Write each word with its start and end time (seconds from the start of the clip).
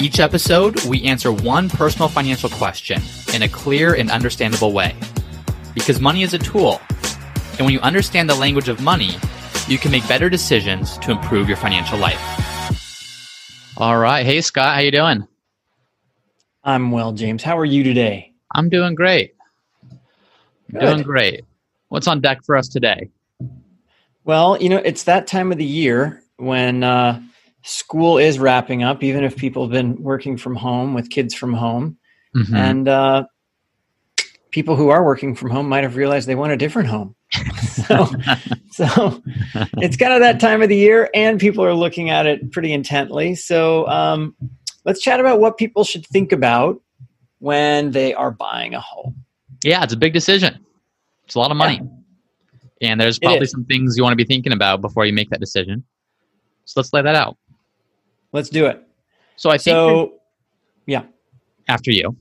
Each 0.00 0.18
episode, 0.18 0.82
we 0.86 1.02
answer 1.02 1.30
one 1.30 1.68
personal 1.68 2.08
financial 2.08 2.48
question 2.48 3.02
in 3.34 3.42
a 3.42 3.48
clear 3.50 3.92
and 3.92 4.10
understandable 4.10 4.72
way. 4.72 4.96
Because 5.74 6.00
money 6.00 6.22
is 6.22 6.32
a 6.32 6.38
tool, 6.38 6.80
and 7.58 7.66
when 7.66 7.74
you 7.74 7.80
understand 7.80 8.30
the 8.30 8.34
language 8.34 8.70
of 8.70 8.80
money, 8.80 9.10
you 9.68 9.76
can 9.76 9.90
make 9.90 10.08
better 10.08 10.30
decisions 10.30 10.96
to 10.98 11.10
improve 11.10 11.48
your 11.48 11.58
financial 11.58 11.98
life. 11.98 12.18
All 13.76 13.98
right, 13.98 14.24
hey 14.24 14.40
Scott, 14.40 14.74
how 14.74 14.80
you 14.80 14.90
doing? 14.90 15.28
I'm 16.64 16.92
well, 16.92 17.12
James. 17.12 17.42
How 17.42 17.58
are 17.58 17.66
you 17.66 17.84
today? 17.84 18.32
I'm 18.54 18.70
doing 18.70 18.94
great. 18.94 19.34
Good. 20.72 20.80
Doing 20.80 21.02
great. 21.02 21.44
What's 21.88 22.08
on 22.08 22.22
deck 22.22 22.42
for 22.42 22.56
us 22.56 22.68
today? 22.68 23.10
Well, 24.24 24.56
you 24.62 24.70
know, 24.70 24.78
it's 24.78 25.04
that 25.04 25.26
time 25.26 25.52
of 25.52 25.58
the 25.58 25.64
year 25.66 26.22
when 26.38 26.84
uh, 26.84 27.20
school 27.62 28.18
is 28.18 28.38
wrapping 28.38 28.82
up, 28.82 29.02
even 29.02 29.24
if 29.24 29.36
people 29.36 29.64
have 29.64 29.72
been 29.72 30.02
working 30.02 30.36
from 30.36 30.56
home 30.56 30.94
with 30.94 31.10
kids 31.10 31.34
from 31.34 31.52
home. 31.52 31.98
Mm-hmm. 32.34 32.54
And 32.54 32.88
uh, 32.88 33.24
people 34.50 34.76
who 34.76 34.88
are 34.88 35.04
working 35.04 35.34
from 35.34 35.50
home 35.50 35.68
might 35.68 35.84
have 35.84 35.96
realized 35.96 36.28
they 36.28 36.34
want 36.34 36.52
a 36.52 36.56
different 36.56 36.88
home. 36.88 37.14
so, 37.62 38.06
so 38.70 39.22
it's 39.78 39.96
kind 39.96 40.12
of 40.12 40.20
that 40.20 40.40
time 40.40 40.62
of 40.62 40.68
the 40.68 40.76
year, 40.76 41.08
and 41.14 41.38
people 41.38 41.64
are 41.64 41.74
looking 41.74 42.10
at 42.10 42.26
it 42.26 42.52
pretty 42.52 42.72
intently. 42.72 43.34
So 43.34 43.86
um, 43.88 44.34
let's 44.84 45.00
chat 45.00 45.20
about 45.20 45.40
what 45.40 45.56
people 45.56 45.84
should 45.84 46.06
think 46.06 46.32
about 46.32 46.80
when 47.38 47.90
they 47.92 48.14
are 48.14 48.30
buying 48.30 48.74
a 48.74 48.80
home. 48.80 49.24
Yeah, 49.64 49.82
it's 49.82 49.92
a 49.92 49.96
big 49.96 50.12
decision. 50.12 50.64
It's 51.24 51.34
a 51.34 51.38
lot 51.38 51.50
of 51.50 51.56
money. 51.56 51.80
Yeah. 52.80 52.90
And 52.90 53.00
there's 53.00 53.18
probably 53.18 53.46
some 53.46 53.64
things 53.66 53.96
you 53.96 54.02
want 54.02 54.12
to 54.12 54.16
be 54.16 54.24
thinking 54.24 54.52
about 54.52 54.80
before 54.80 55.04
you 55.04 55.12
make 55.12 55.28
that 55.30 55.40
decision. 55.40 55.84
So 56.64 56.80
let's 56.80 56.92
lay 56.92 57.02
that 57.02 57.14
out. 57.14 57.36
Let's 58.32 58.48
do 58.48 58.66
it. 58.66 58.86
So 59.36 59.50
I 59.50 59.58
think. 59.58 59.74
So, 59.74 60.20
yeah. 60.86 61.04
After 61.68 61.90
you. 61.90 62.16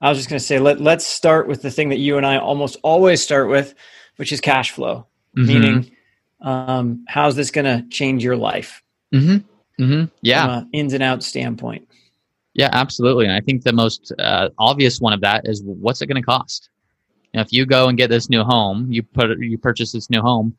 I 0.00 0.08
was 0.08 0.18
just 0.18 0.28
going 0.28 0.38
to 0.38 0.44
say 0.44 0.58
let 0.58 0.80
let's 0.80 1.06
start 1.06 1.48
with 1.48 1.62
the 1.62 1.70
thing 1.70 1.88
that 1.88 1.98
you 1.98 2.16
and 2.16 2.26
I 2.26 2.38
almost 2.38 2.76
always 2.82 3.22
start 3.22 3.48
with, 3.48 3.74
which 4.16 4.32
is 4.32 4.40
cash 4.40 4.70
flow. 4.70 5.06
Mm-hmm. 5.36 5.46
Meaning, 5.46 5.90
um, 6.40 7.04
how's 7.08 7.36
this 7.36 7.50
going 7.50 7.64
to 7.64 7.88
change 7.88 8.22
your 8.22 8.36
life? 8.36 8.82
Mm-hmm. 9.12 9.82
Mm-hmm. 9.82 10.04
Yeah. 10.22 10.62
ins 10.72 10.92
and 10.92 11.02
outs 11.02 11.26
standpoint. 11.26 11.88
Yeah, 12.54 12.70
absolutely. 12.72 13.24
And 13.24 13.34
I 13.34 13.40
think 13.40 13.62
the 13.62 13.72
most 13.72 14.12
uh, 14.18 14.48
obvious 14.58 15.00
one 15.00 15.12
of 15.12 15.20
that 15.20 15.42
is 15.44 15.62
what's 15.62 16.02
it 16.02 16.06
going 16.06 16.20
to 16.20 16.26
cost? 16.26 16.70
Know, 17.34 17.40
if 17.40 17.52
you 17.52 17.66
go 17.66 17.88
and 17.88 17.96
get 17.96 18.10
this 18.10 18.28
new 18.28 18.42
home, 18.42 18.90
you 18.90 19.02
put 19.02 19.38
you 19.38 19.58
purchase 19.58 19.92
this 19.92 20.10
new 20.10 20.20
home, 20.20 20.56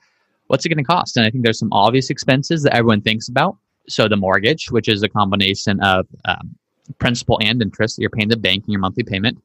what's 0.47 0.66
it 0.66 0.70
going 0.70 0.77
to 0.77 0.83
cost? 0.83 1.17
And 1.17 1.25
I 1.25 1.30
think 1.30 1.44
there's 1.44 1.59
some 1.59 1.72
obvious 1.73 2.09
expenses 2.09 2.64
that 2.64 2.75
everyone 2.75 3.02
thinks 3.02 3.27
about 3.27 3.58
so 3.90 4.08
the 4.08 4.18
mortgage, 4.18 4.72
which 4.72 4.88
is 4.88 5.04
a 5.04 5.09
combination 5.09 5.80
of 5.82 6.08
um, 6.26 6.55
principal 7.00 7.39
and 7.42 7.61
interest 7.61 7.95
that 7.95 8.02
you're 8.02 8.10
paying 8.10 8.30
the 8.30 8.38
bank 8.38 8.64
in 8.66 8.72
your 8.72 8.82
monthly 8.82 9.04
payment, 9.04 9.42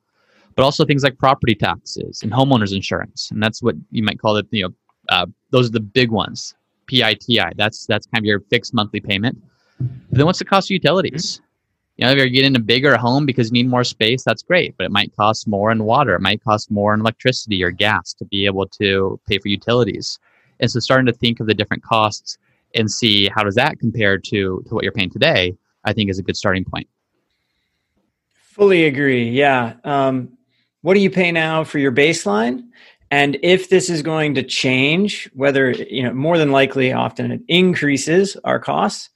but 0.54 0.62
also 0.62 0.84
things 0.84 1.02
like 1.02 1.18
property 1.18 1.54
taxes 1.54 2.22
and 2.22 2.32
homeowners 2.32 2.74
insurance, 2.74 3.30
and 3.30 3.42
that's 3.42 3.62
what 3.62 3.74
you 3.90 4.02
might 4.02 4.20
call 4.20 4.36
it. 4.36 4.46
You 4.50 4.68
know, 4.68 4.74
uh, 5.08 5.26
those 5.50 5.68
are 5.68 5.72
the 5.72 5.80
big 5.80 6.10
ones. 6.10 6.54
PITI. 6.86 7.52
That's 7.56 7.86
that's 7.86 8.06
kind 8.06 8.22
of 8.22 8.26
your 8.26 8.40
fixed 8.40 8.74
monthly 8.74 9.00
payment. 9.00 9.42
But 9.78 10.18
then 10.18 10.26
what's 10.26 10.38
the 10.38 10.44
cost 10.44 10.66
of 10.66 10.72
utilities? 10.72 11.40
You 11.96 12.04
know, 12.04 12.12
if 12.12 12.18
you're 12.18 12.28
getting 12.28 12.56
a 12.56 12.60
bigger 12.60 12.96
home 12.96 13.24
because 13.24 13.48
you 13.48 13.52
need 13.52 13.68
more 13.68 13.84
space, 13.84 14.24
that's 14.24 14.42
great, 14.42 14.76
but 14.76 14.84
it 14.84 14.90
might 14.90 15.14
cost 15.16 15.46
more 15.46 15.70
in 15.70 15.84
water. 15.84 16.14
It 16.14 16.20
might 16.20 16.42
cost 16.42 16.70
more 16.70 16.92
in 16.92 17.00
electricity 17.00 17.62
or 17.62 17.70
gas 17.70 18.12
to 18.14 18.24
be 18.24 18.46
able 18.46 18.66
to 18.80 19.20
pay 19.28 19.38
for 19.38 19.48
utilities. 19.48 20.18
And 20.60 20.70
so 20.70 20.80
starting 20.80 21.06
to 21.06 21.12
think 21.12 21.40
of 21.40 21.46
the 21.46 21.54
different 21.54 21.84
costs 21.84 22.36
and 22.74 22.90
see 22.90 23.28
how 23.34 23.42
does 23.42 23.54
that 23.54 23.78
compare 23.78 24.18
to 24.18 24.62
to 24.66 24.74
what 24.74 24.82
you're 24.82 24.92
paying 24.92 25.10
today 25.10 25.54
i 25.84 25.92
think 25.92 26.10
is 26.10 26.18
a 26.18 26.22
good 26.22 26.36
starting 26.36 26.64
point. 26.64 26.88
Fully 28.54 28.84
agree 28.84 29.30
yeah. 29.30 29.74
Um, 29.82 30.38
what 30.82 30.94
do 30.94 31.00
you 31.00 31.10
pay 31.10 31.32
now 31.32 31.64
for 31.64 31.78
your 31.78 31.90
baseline? 31.90 32.62
And 33.10 33.36
if 33.42 33.68
this 33.68 33.88
is 33.90 34.02
going 34.02 34.34
to 34.34 34.42
change 34.42 35.28
whether 35.34 35.72
you 35.72 36.02
know 36.02 36.12
more 36.12 36.38
than 36.38 36.52
likely 36.52 36.92
often 36.92 37.32
it 37.32 37.40
increases 37.48 38.36
our 38.44 38.58
costs 38.58 39.10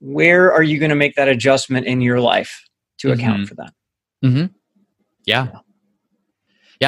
where 0.00 0.52
are 0.52 0.62
you 0.62 0.78
going 0.78 0.90
to 0.90 0.96
make 0.96 1.14
that 1.14 1.28
adjustment 1.28 1.86
in 1.86 2.02
your 2.02 2.20
life 2.20 2.68
to 2.98 3.08
mm-hmm. 3.08 3.20
account 3.20 3.48
for 3.48 3.54
that? 3.54 3.72
Mm-hmm. 4.22 4.46
yeah 5.24 5.48
yeah, 5.52 5.58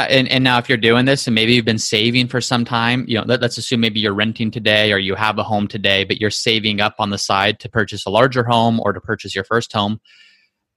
and, 0.04 0.28
and 0.28 0.42
now 0.42 0.58
if 0.58 0.68
you're 0.68 0.78
doing 0.78 1.04
this 1.04 1.26
and 1.26 1.34
maybe 1.34 1.54
you've 1.54 1.64
been 1.64 1.78
saving 1.78 2.28
for 2.28 2.40
some 2.40 2.64
time, 2.64 3.04
you 3.06 3.16
know, 3.16 3.24
let, 3.26 3.42
us 3.42 3.58
assume 3.58 3.80
maybe 3.80 4.00
you're 4.00 4.14
renting 4.14 4.50
today 4.50 4.92
or 4.92 4.98
you 4.98 5.14
have 5.14 5.38
a 5.38 5.42
home 5.42 5.68
today, 5.68 6.04
but 6.04 6.20
you're 6.20 6.30
saving 6.30 6.80
up 6.80 6.96
on 6.98 7.10
the 7.10 7.18
side 7.18 7.60
to 7.60 7.68
purchase 7.68 8.04
a 8.06 8.10
larger 8.10 8.44
home 8.44 8.80
or 8.80 8.92
to 8.92 9.00
purchase 9.00 9.34
your 9.34 9.44
first 9.44 9.72
home. 9.72 10.00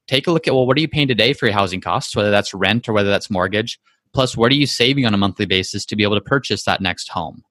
Take 0.07 0.27
a 0.27 0.31
look 0.31 0.47
at 0.47 0.53
well, 0.53 0.67
what 0.67 0.77
are 0.77 0.81
you 0.81 0.87
paying 0.87 1.07
today 1.07 1.33
for 1.33 1.45
your 1.45 1.53
housing 1.53 1.81
costs, 1.81 2.15
whether 2.15 2.31
that's 2.31 2.53
rent 2.53 2.89
or 2.89 2.93
whether 2.93 3.09
that's 3.09 3.29
mortgage? 3.29 3.79
Plus, 4.13 4.35
what 4.35 4.51
are 4.51 4.55
you 4.55 4.65
saving 4.65 5.05
on 5.05 5.13
a 5.13 5.17
monthly 5.17 5.45
basis 5.45 5.85
to 5.85 5.95
be 5.95 6.03
able 6.03 6.15
to 6.15 6.21
purchase 6.21 6.63
that 6.63 6.81
next 6.81 7.09
home? 7.09 7.43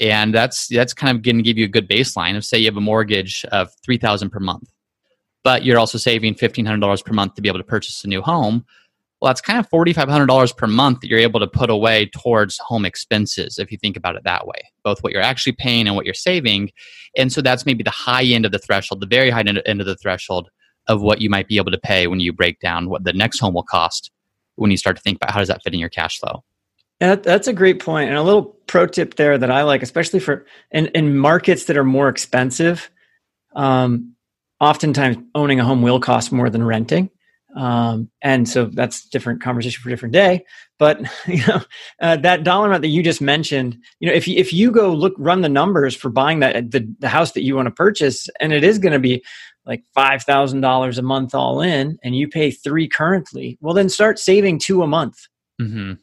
And 0.00 0.34
that's 0.34 0.68
that's 0.68 0.92
kind 0.92 1.16
of 1.16 1.22
going 1.22 1.36
to 1.36 1.42
give 1.42 1.56
you 1.56 1.64
a 1.64 1.68
good 1.68 1.88
baseline 1.88 2.36
of 2.36 2.44
say 2.44 2.58
you 2.58 2.66
have 2.66 2.76
a 2.76 2.80
mortgage 2.80 3.44
of 3.52 3.70
three 3.84 3.96
thousand 3.98 4.30
per 4.30 4.40
month, 4.40 4.70
but 5.44 5.64
you're 5.64 5.78
also 5.78 5.98
saving 5.98 6.34
fifteen 6.34 6.66
hundred 6.66 6.80
dollars 6.80 7.02
per 7.02 7.12
month 7.12 7.34
to 7.34 7.42
be 7.42 7.48
able 7.48 7.60
to 7.60 7.64
purchase 7.64 8.04
a 8.04 8.08
new 8.08 8.20
home 8.20 8.64
well, 9.24 9.30
that's 9.30 9.40
kind 9.40 9.58
of 9.58 9.66
$4,500 9.70 10.54
per 10.54 10.66
month 10.66 11.00
that 11.00 11.08
you're 11.08 11.18
able 11.18 11.40
to 11.40 11.46
put 11.46 11.70
away 11.70 12.10
towards 12.14 12.58
home 12.58 12.84
expenses 12.84 13.58
if 13.58 13.72
you 13.72 13.78
think 13.78 13.96
about 13.96 14.16
it 14.16 14.24
that 14.24 14.46
way, 14.46 14.60
both 14.82 15.02
what 15.02 15.14
you're 15.14 15.22
actually 15.22 15.52
paying 15.52 15.86
and 15.86 15.96
what 15.96 16.04
you're 16.04 16.12
saving. 16.12 16.70
And 17.16 17.32
so 17.32 17.40
that's 17.40 17.64
maybe 17.64 17.82
the 17.82 17.88
high 17.88 18.22
end 18.22 18.44
of 18.44 18.52
the 18.52 18.58
threshold, 18.58 19.00
the 19.00 19.06
very 19.06 19.30
high 19.30 19.40
end 19.40 19.80
of 19.80 19.86
the 19.86 19.96
threshold 19.96 20.50
of 20.88 21.00
what 21.00 21.22
you 21.22 21.30
might 21.30 21.48
be 21.48 21.56
able 21.56 21.70
to 21.70 21.78
pay 21.78 22.06
when 22.06 22.20
you 22.20 22.34
break 22.34 22.60
down 22.60 22.90
what 22.90 23.04
the 23.04 23.14
next 23.14 23.38
home 23.38 23.54
will 23.54 23.62
cost 23.62 24.10
when 24.56 24.70
you 24.70 24.76
start 24.76 24.94
to 24.94 25.02
think 25.02 25.16
about 25.16 25.30
how 25.30 25.38
does 25.38 25.48
that 25.48 25.62
fit 25.64 25.72
in 25.72 25.80
your 25.80 25.88
cash 25.88 26.20
flow. 26.20 26.44
That's 27.00 27.48
a 27.48 27.54
great 27.54 27.80
point. 27.80 28.10
And 28.10 28.18
a 28.18 28.22
little 28.22 28.44
pro 28.66 28.86
tip 28.86 29.14
there 29.14 29.38
that 29.38 29.50
I 29.50 29.62
like, 29.62 29.82
especially 29.82 30.20
for 30.20 30.44
in, 30.70 30.88
in 30.88 31.16
markets 31.16 31.64
that 31.64 31.78
are 31.78 31.84
more 31.84 32.10
expensive. 32.10 32.90
Um, 33.56 34.16
oftentimes, 34.60 35.16
owning 35.34 35.60
a 35.60 35.64
home 35.64 35.80
will 35.80 35.98
cost 35.98 36.30
more 36.30 36.50
than 36.50 36.62
renting. 36.62 37.08
Um, 37.56 38.10
and 38.20 38.48
so 38.48 38.66
that's 38.66 39.08
different 39.08 39.40
conversation 39.40 39.80
for 39.80 39.88
a 39.88 39.92
different 39.92 40.12
day. 40.12 40.44
But 40.78 41.00
you 41.26 41.46
know, 41.46 41.62
uh, 42.00 42.16
that 42.16 42.44
dollar 42.44 42.66
amount 42.66 42.82
that 42.82 42.88
you 42.88 43.02
just 43.02 43.20
mentioned, 43.20 43.78
you 44.00 44.08
know, 44.08 44.14
if 44.14 44.26
you, 44.26 44.36
if 44.36 44.52
you 44.52 44.70
go 44.70 44.92
look, 44.92 45.14
run 45.18 45.40
the 45.40 45.48
numbers 45.48 45.94
for 45.94 46.10
buying 46.10 46.40
that 46.40 46.70
the, 46.70 46.92
the 46.98 47.08
house 47.08 47.32
that 47.32 47.42
you 47.42 47.56
want 47.56 47.66
to 47.66 47.74
purchase, 47.74 48.28
and 48.40 48.52
it 48.52 48.64
is 48.64 48.78
going 48.78 48.92
to 48.92 48.98
be 48.98 49.24
like 49.66 49.82
five 49.94 50.22
thousand 50.22 50.60
dollars 50.60 50.98
a 50.98 51.02
month 51.02 51.34
all 51.34 51.60
in, 51.60 51.98
and 52.02 52.16
you 52.16 52.28
pay 52.28 52.50
three 52.50 52.88
currently, 52.88 53.56
well, 53.60 53.74
then 53.74 53.88
start 53.88 54.18
saving 54.18 54.58
two 54.58 54.82
a 54.82 54.86
month. 54.86 55.26
Mm-hmm. 55.60 55.94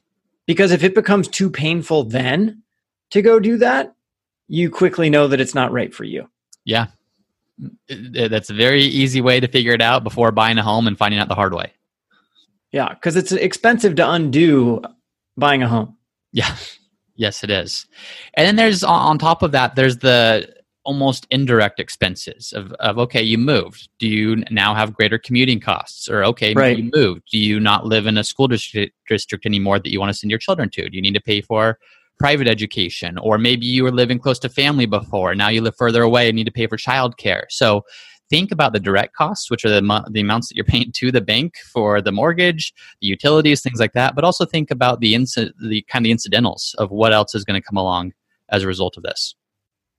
Because 0.48 0.72
if 0.72 0.84
it 0.84 0.96
becomes 0.96 1.28
too 1.28 1.50
painful 1.50 2.06
then 2.06 2.64
to 3.12 3.22
go 3.22 3.40
do 3.40 3.58
that, 3.58 3.94
you 4.48 4.70
quickly 4.70 5.10
know 5.10 5.28
that 5.28 5.40
it's 5.40 5.56
not 5.56 5.72
right 5.72 5.94
for 5.94 6.04
you. 6.04 6.28
Yeah, 6.66 6.88
that's 7.88 8.50
a 8.50 8.54
very 8.54 8.84
easy 8.84 9.22
way 9.22 9.40
to 9.40 9.48
figure 9.48 9.74
it 9.74 9.82
out 9.82 10.04
before 10.04 10.32
buying 10.32 10.58
a 10.58 10.64
home 10.64 10.88
and 10.88 10.98
finding 10.98 11.20
out 11.20 11.28
the 11.28 11.36
hard 11.36 11.54
way. 11.54 11.74
Yeah, 12.72 12.90
because 12.90 13.16
it's 13.16 13.32
expensive 13.32 13.96
to 13.96 14.10
undo 14.12 14.82
buying 15.38 15.62
a 15.62 15.68
home. 15.68 15.98
Yeah, 16.32 16.56
yes, 17.16 17.44
it 17.44 17.50
is. 17.50 17.86
And 18.36 18.48
then 18.48 18.56
there's 18.56 18.84
on 18.84 19.18
top 19.18 19.44
of 19.44 19.52
that, 19.52 19.76
there's 19.76 19.98
the 19.98 20.48
almost 20.84 21.28
indirect 21.30 21.80
expenses 21.80 22.54
of, 22.54 22.72
of 22.74 22.98
okay, 22.98 23.22
you 23.22 23.38
moved. 23.38 23.90
Do 24.00 24.08
you 24.08 24.38
now 24.50 24.74
have 24.74 24.94
greater 24.94 25.20
commuting 25.20 25.60
costs? 25.60 26.10
Or 26.10 26.24
okay, 26.26 26.54
right. 26.54 26.78
you 26.78 26.90
moved. 26.94 27.24
Do 27.32 27.38
you 27.38 27.60
not 27.60 27.86
live 27.86 28.08
in 28.08 28.18
a 28.18 28.24
school 28.24 28.48
district, 28.48 28.96
district 29.08 29.46
anymore 29.46 29.80
that 29.80 29.92
you 29.92 30.00
want 30.00 30.12
to 30.12 30.18
send 30.18 30.32
your 30.32 30.40
children 30.40 30.70
to? 30.72 30.90
Do 30.90 30.96
you 30.96 31.02
need 31.02 31.14
to 31.14 31.22
pay 31.22 31.42
for 31.42 31.78
private 32.22 32.48
education, 32.48 33.18
or 33.18 33.38
maybe 33.38 33.66
you 33.66 33.84
were 33.84 33.92
living 33.92 34.20
close 34.20 34.38
to 34.40 34.50
family 34.50 34.86
before, 34.86 35.34
now 35.34 35.50
you 35.50 35.62
live 35.62 35.76
further 35.76 36.04
away 36.04 36.30
and 36.30 36.36
need 36.36 36.46
to 36.46 36.52
pay 36.52 36.68
for 36.68 36.78
childcare. 36.78 37.44
So 37.50 37.84
think 38.30 38.52
about 38.52 38.74
the 38.74 38.80
direct 38.80 39.16
costs, 39.16 39.50
which 39.50 39.66
are 39.66 39.70
the, 39.70 40.06
the 40.12 40.22
amounts 40.22 40.48
that 40.50 40.56
you're 40.56 40.66
paying 40.74 40.92
to 40.94 41.12
the 41.12 41.20
bank 41.22 41.56
for 41.74 42.00
the 42.00 42.12
mortgage, 42.12 42.74
the 43.02 43.08
utilities, 43.08 43.62
things 43.62 43.80
like 43.80 43.94
that. 43.94 44.14
But 44.14 44.24
also 44.24 44.46
think 44.46 44.70
about 44.70 45.00
the, 45.00 45.16
inc- 45.16 45.52
the 45.68 45.82
kind 45.90 46.04
of 46.04 46.06
the 46.06 46.12
incidentals 46.12 46.76
of 46.78 46.92
what 46.92 47.12
else 47.12 47.34
is 47.34 47.44
going 47.44 47.60
to 47.60 47.66
come 47.66 47.78
along 47.78 48.14
as 48.50 48.64
a 48.64 48.68
result 48.68 48.98
of 48.98 49.04
this. 49.04 49.36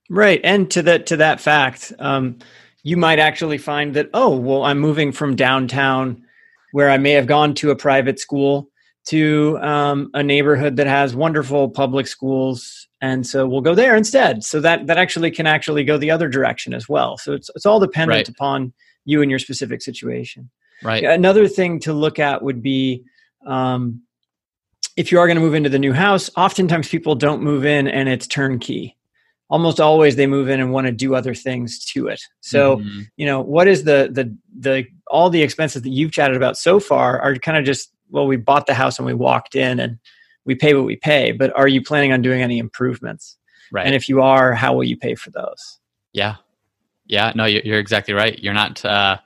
Right, 0.09 0.41
and 0.43 0.69
to 0.71 0.81
that 0.83 1.05
to 1.07 1.17
that 1.17 1.39
fact, 1.39 1.93
um, 1.97 2.39
you 2.83 2.97
might 2.97 3.19
actually 3.19 3.57
find 3.57 3.93
that 3.93 4.09
oh 4.13 4.35
well, 4.35 4.63
I'm 4.63 4.79
moving 4.79 5.13
from 5.13 5.37
downtown 5.37 6.23
where 6.73 6.89
I 6.89 6.97
may 6.97 7.11
have 7.11 7.25
gone 7.25 7.53
to 7.55 7.71
a 7.71 7.75
private 7.75 8.19
school 8.19 8.69
to 9.05 9.59
um, 9.61 10.09
a 10.13 10.23
neighborhood 10.23 10.77
that 10.77 10.87
has 10.87 11.15
wonderful 11.15 11.69
public 11.69 12.07
schools. 12.07 12.87
And 13.01 13.27
so 13.27 13.47
we'll 13.47 13.61
go 13.61 13.75
there 13.75 13.95
instead. 13.95 14.43
So 14.43 14.61
that 14.61 14.87
that 14.87 14.97
actually 14.97 15.31
can 15.31 15.45
actually 15.45 15.83
go 15.83 15.97
the 15.97 16.11
other 16.11 16.29
direction 16.29 16.73
as 16.73 16.87
well. 16.87 17.17
So 17.17 17.33
it's, 17.33 17.49
it's 17.55 17.65
all 17.65 17.79
dependent 17.79 18.17
right. 18.17 18.29
upon 18.29 18.73
you 19.05 19.21
and 19.21 19.29
your 19.29 19.39
specific 19.39 19.81
situation. 19.81 20.49
Right. 20.83 21.03
Another 21.03 21.47
thing 21.47 21.79
to 21.81 21.93
look 21.93 22.19
at 22.19 22.41
would 22.41 22.61
be 22.61 23.03
um, 23.45 24.01
if 24.95 25.11
you 25.11 25.19
are 25.19 25.27
going 25.27 25.35
to 25.35 25.41
move 25.41 25.53
into 25.53 25.69
the 25.69 25.79
new 25.79 25.93
house 25.93 26.29
oftentimes 26.37 26.87
people 26.87 27.15
don't 27.15 27.41
move 27.41 27.65
in 27.65 27.87
and 27.87 28.07
it's 28.07 28.27
turnkey. 28.27 28.97
Almost 29.49 29.79
always 29.79 30.15
they 30.15 30.27
move 30.27 30.49
in 30.49 30.59
and 30.59 30.71
want 30.71 30.87
to 30.87 30.91
do 30.91 31.13
other 31.13 31.35
things 31.35 31.83
to 31.85 32.07
it. 32.07 32.21
So 32.41 32.77
mm-hmm. 32.77 33.01
you 33.17 33.25
know 33.25 33.41
what 33.41 33.67
is 33.67 33.83
the 33.83 34.09
the 34.11 34.35
the 34.57 34.85
all 35.07 35.29
the 35.29 35.41
expenses 35.41 35.81
that 35.81 35.89
you've 35.89 36.11
chatted 36.11 36.37
about 36.37 36.57
so 36.57 36.79
far 36.79 37.19
are 37.21 37.35
kind 37.35 37.57
of 37.57 37.65
just 37.65 37.91
well 38.13 38.27
we 38.27 38.37
bought 38.37 38.65
the 38.65 38.73
house 38.73 38.97
and 38.97 39.05
we 39.05 39.13
walked 39.13 39.55
in 39.55 39.79
and 39.79 39.99
we 40.45 40.55
pay 40.55 40.73
what 40.73 40.85
we 40.85 40.95
pay 40.95 41.31
but 41.31 41.55
are 41.57 41.67
you 41.67 41.81
planning 41.81 42.13
on 42.13 42.21
doing 42.21 42.41
any 42.41 42.59
improvements? 42.59 43.37
Right. 43.71 43.85
And 43.85 43.95
if 43.95 44.07
you 44.07 44.21
are 44.21 44.53
how 44.53 44.73
will 44.73 44.85
you 44.85 44.95
pay 44.95 45.15
for 45.15 45.31
those? 45.31 45.79
Yeah. 46.13 46.35
Yeah 47.05 47.33
no 47.35 47.45
you're 47.45 47.79
exactly 47.79 48.13
right. 48.13 48.39
You're 48.39 48.53
not 48.53 48.83
uh 48.85 49.17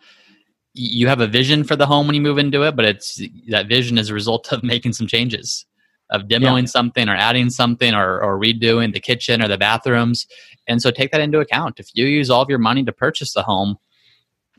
you 0.73 1.07
have 1.07 1.21
a 1.21 1.27
vision 1.27 1.63
for 1.63 1.75
the 1.75 1.85
home 1.85 2.07
when 2.07 2.15
you 2.15 2.21
move 2.21 2.37
into 2.37 2.63
it 2.63 2.75
but 2.75 2.85
it's 2.85 3.21
that 3.49 3.67
vision 3.67 3.97
is 3.97 4.09
a 4.09 4.13
result 4.13 4.51
of 4.51 4.63
making 4.73 4.93
some 4.93 5.07
changes 5.07 5.65
of 6.09 6.23
demoing 6.23 6.61
yeah. 6.61 6.67
something 6.67 7.09
or 7.09 7.15
adding 7.15 7.49
something 7.49 7.93
or, 7.93 8.21
or 8.21 8.39
redoing 8.39 8.93
the 8.93 8.99
kitchen 8.99 9.43
or 9.43 9.47
the 9.47 9.57
bathrooms. 9.57 10.25
And 10.67 10.81
so 10.81 10.91
take 10.91 11.11
that 11.11 11.21
into 11.21 11.39
account. 11.39 11.79
If 11.79 11.89
you 11.93 12.05
use 12.05 12.29
all 12.29 12.41
of 12.41 12.49
your 12.49 12.59
money 12.59 12.83
to 12.85 12.91
purchase 12.91 13.33
the 13.33 13.43
home 13.43 13.77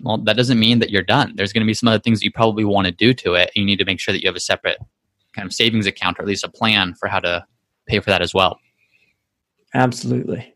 well 0.02 0.18
that 0.18 0.36
doesn't 0.36 0.58
mean 0.58 0.78
that 0.78 0.90
you're 0.90 1.02
done. 1.02 1.32
There's 1.36 1.52
going 1.52 1.62
to 1.62 1.66
be 1.66 1.74
some 1.74 1.88
other 1.88 1.98
things 1.98 2.22
you 2.22 2.30
probably 2.30 2.64
want 2.64 2.86
to 2.86 2.92
do 2.92 3.14
to 3.14 3.34
it 3.34 3.50
and 3.54 3.60
you 3.62 3.64
need 3.64 3.78
to 3.78 3.84
make 3.84 4.00
sure 4.00 4.12
that 4.12 4.22
you 4.22 4.28
have 4.28 4.36
a 4.36 4.40
separate 4.40 4.78
kind 5.34 5.46
of 5.46 5.52
savings 5.52 5.86
account 5.86 6.18
or 6.18 6.22
at 6.22 6.28
least 6.28 6.44
a 6.44 6.50
plan 6.50 6.94
for 6.94 7.08
how 7.08 7.20
to 7.20 7.44
pay 7.86 8.00
for 8.00 8.10
that 8.10 8.22
as 8.22 8.34
well. 8.34 8.58
Absolutely. 9.74 10.54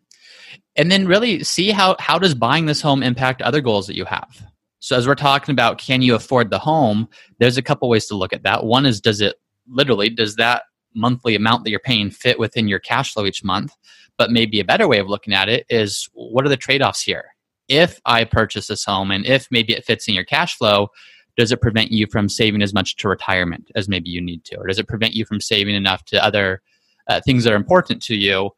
And 0.76 0.90
then 0.90 1.06
really 1.06 1.44
see 1.44 1.70
how 1.70 1.96
how 1.98 2.18
does 2.18 2.34
buying 2.34 2.66
this 2.66 2.80
home 2.80 3.02
impact 3.02 3.42
other 3.42 3.60
goals 3.60 3.86
that 3.86 3.96
you 3.96 4.04
have? 4.06 4.42
So 4.78 4.96
as 4.96 5.06
we're 5.06 5.14
talking 5.14 5.52
about 5.52 5.78
can 5.78 6.02
you 6.02 6.14
afford 6.14 6.50
the 6.50 6.58
home? 6.58 7.08
There's 7.38 7.58
a 7.58 7.62
couple 7.62 7.88
ways 7.88 8.06
to 8.06 8.16
look 8.16 8.32
at 8.32 8.42
that. 8.44 8.64
One 8.64 8.86
is 8.86 9.00
does 9.00 9.20
it 9.20 9.36
literally 9.68 10.08
does 10.08 10.36
that 10.36 10.62
monthly 10.94 11.34
amount 11.34 11.64
that 11.64 11.70
you're 11.70 11.80
paying 11.80 12.10
fit 12.10 12.38
within 12.38 12.68
your 12.68 12.78
cash 12.78 13.12
flow 13.12 13.26
each 13.26 13.44
month? 13.44 13.74
But 14.18 14.30
maybe 14.30 14.60
a 14.60 14.64
better 14.64 14.88
way 14.88 14.98
of 14.98 15.08
looking 15.08 15.34
at 15.34 15.48
it 15.48 15.66
is 15.68 16.08
what 16.12 16.44
are 16.44 16.50
the 16.50 16.56
trade-offs 16.56 17.02
here 17.02 17.24
if 17.68 18.00
I 18.04 18.24
purchase 18.24 18.66
this 18.66 18.84
home 18.84 19.10
and 19.10 19.24
if 19.24 19.48
maybe 19.50 19.72
it 19.72 19.84
fits 19.84 20.08
in 20.08 20.14
your 20.14 20.24
cash 20.24 20.56
flow, 20.56 20.88
does 21.36 21.52
it 21.52 21.60
prevent 21.60 21.90
you 21.90 22.06
from 22.06 22.28
saving 22.28 22.62
as 22.62 22.74
much 22.74 22.96
to 22.96 23.08
retirement 23.08 23.70
as 23.74 23.88
maybe 23.88 24.10
you 24.10 24.20
need 24.20 24.44
to? 24.44 24.56
Or 24.56 24.66
does 24.66 24.78
it 24.78 24.88
prevent 24.88 25.14
you 25.14 25.24
from 25.24 25.40
saving 25.40 25.74
enough 25.74 26.04
to 26.06 26.22
other 26.22 26.60
uh, 27.08 27.20
things 27.24 27.44
that 27.44 27.52
are 27.52 27.56
important 27.56 28.02
to 28.04 28.14
you 28.14 28.50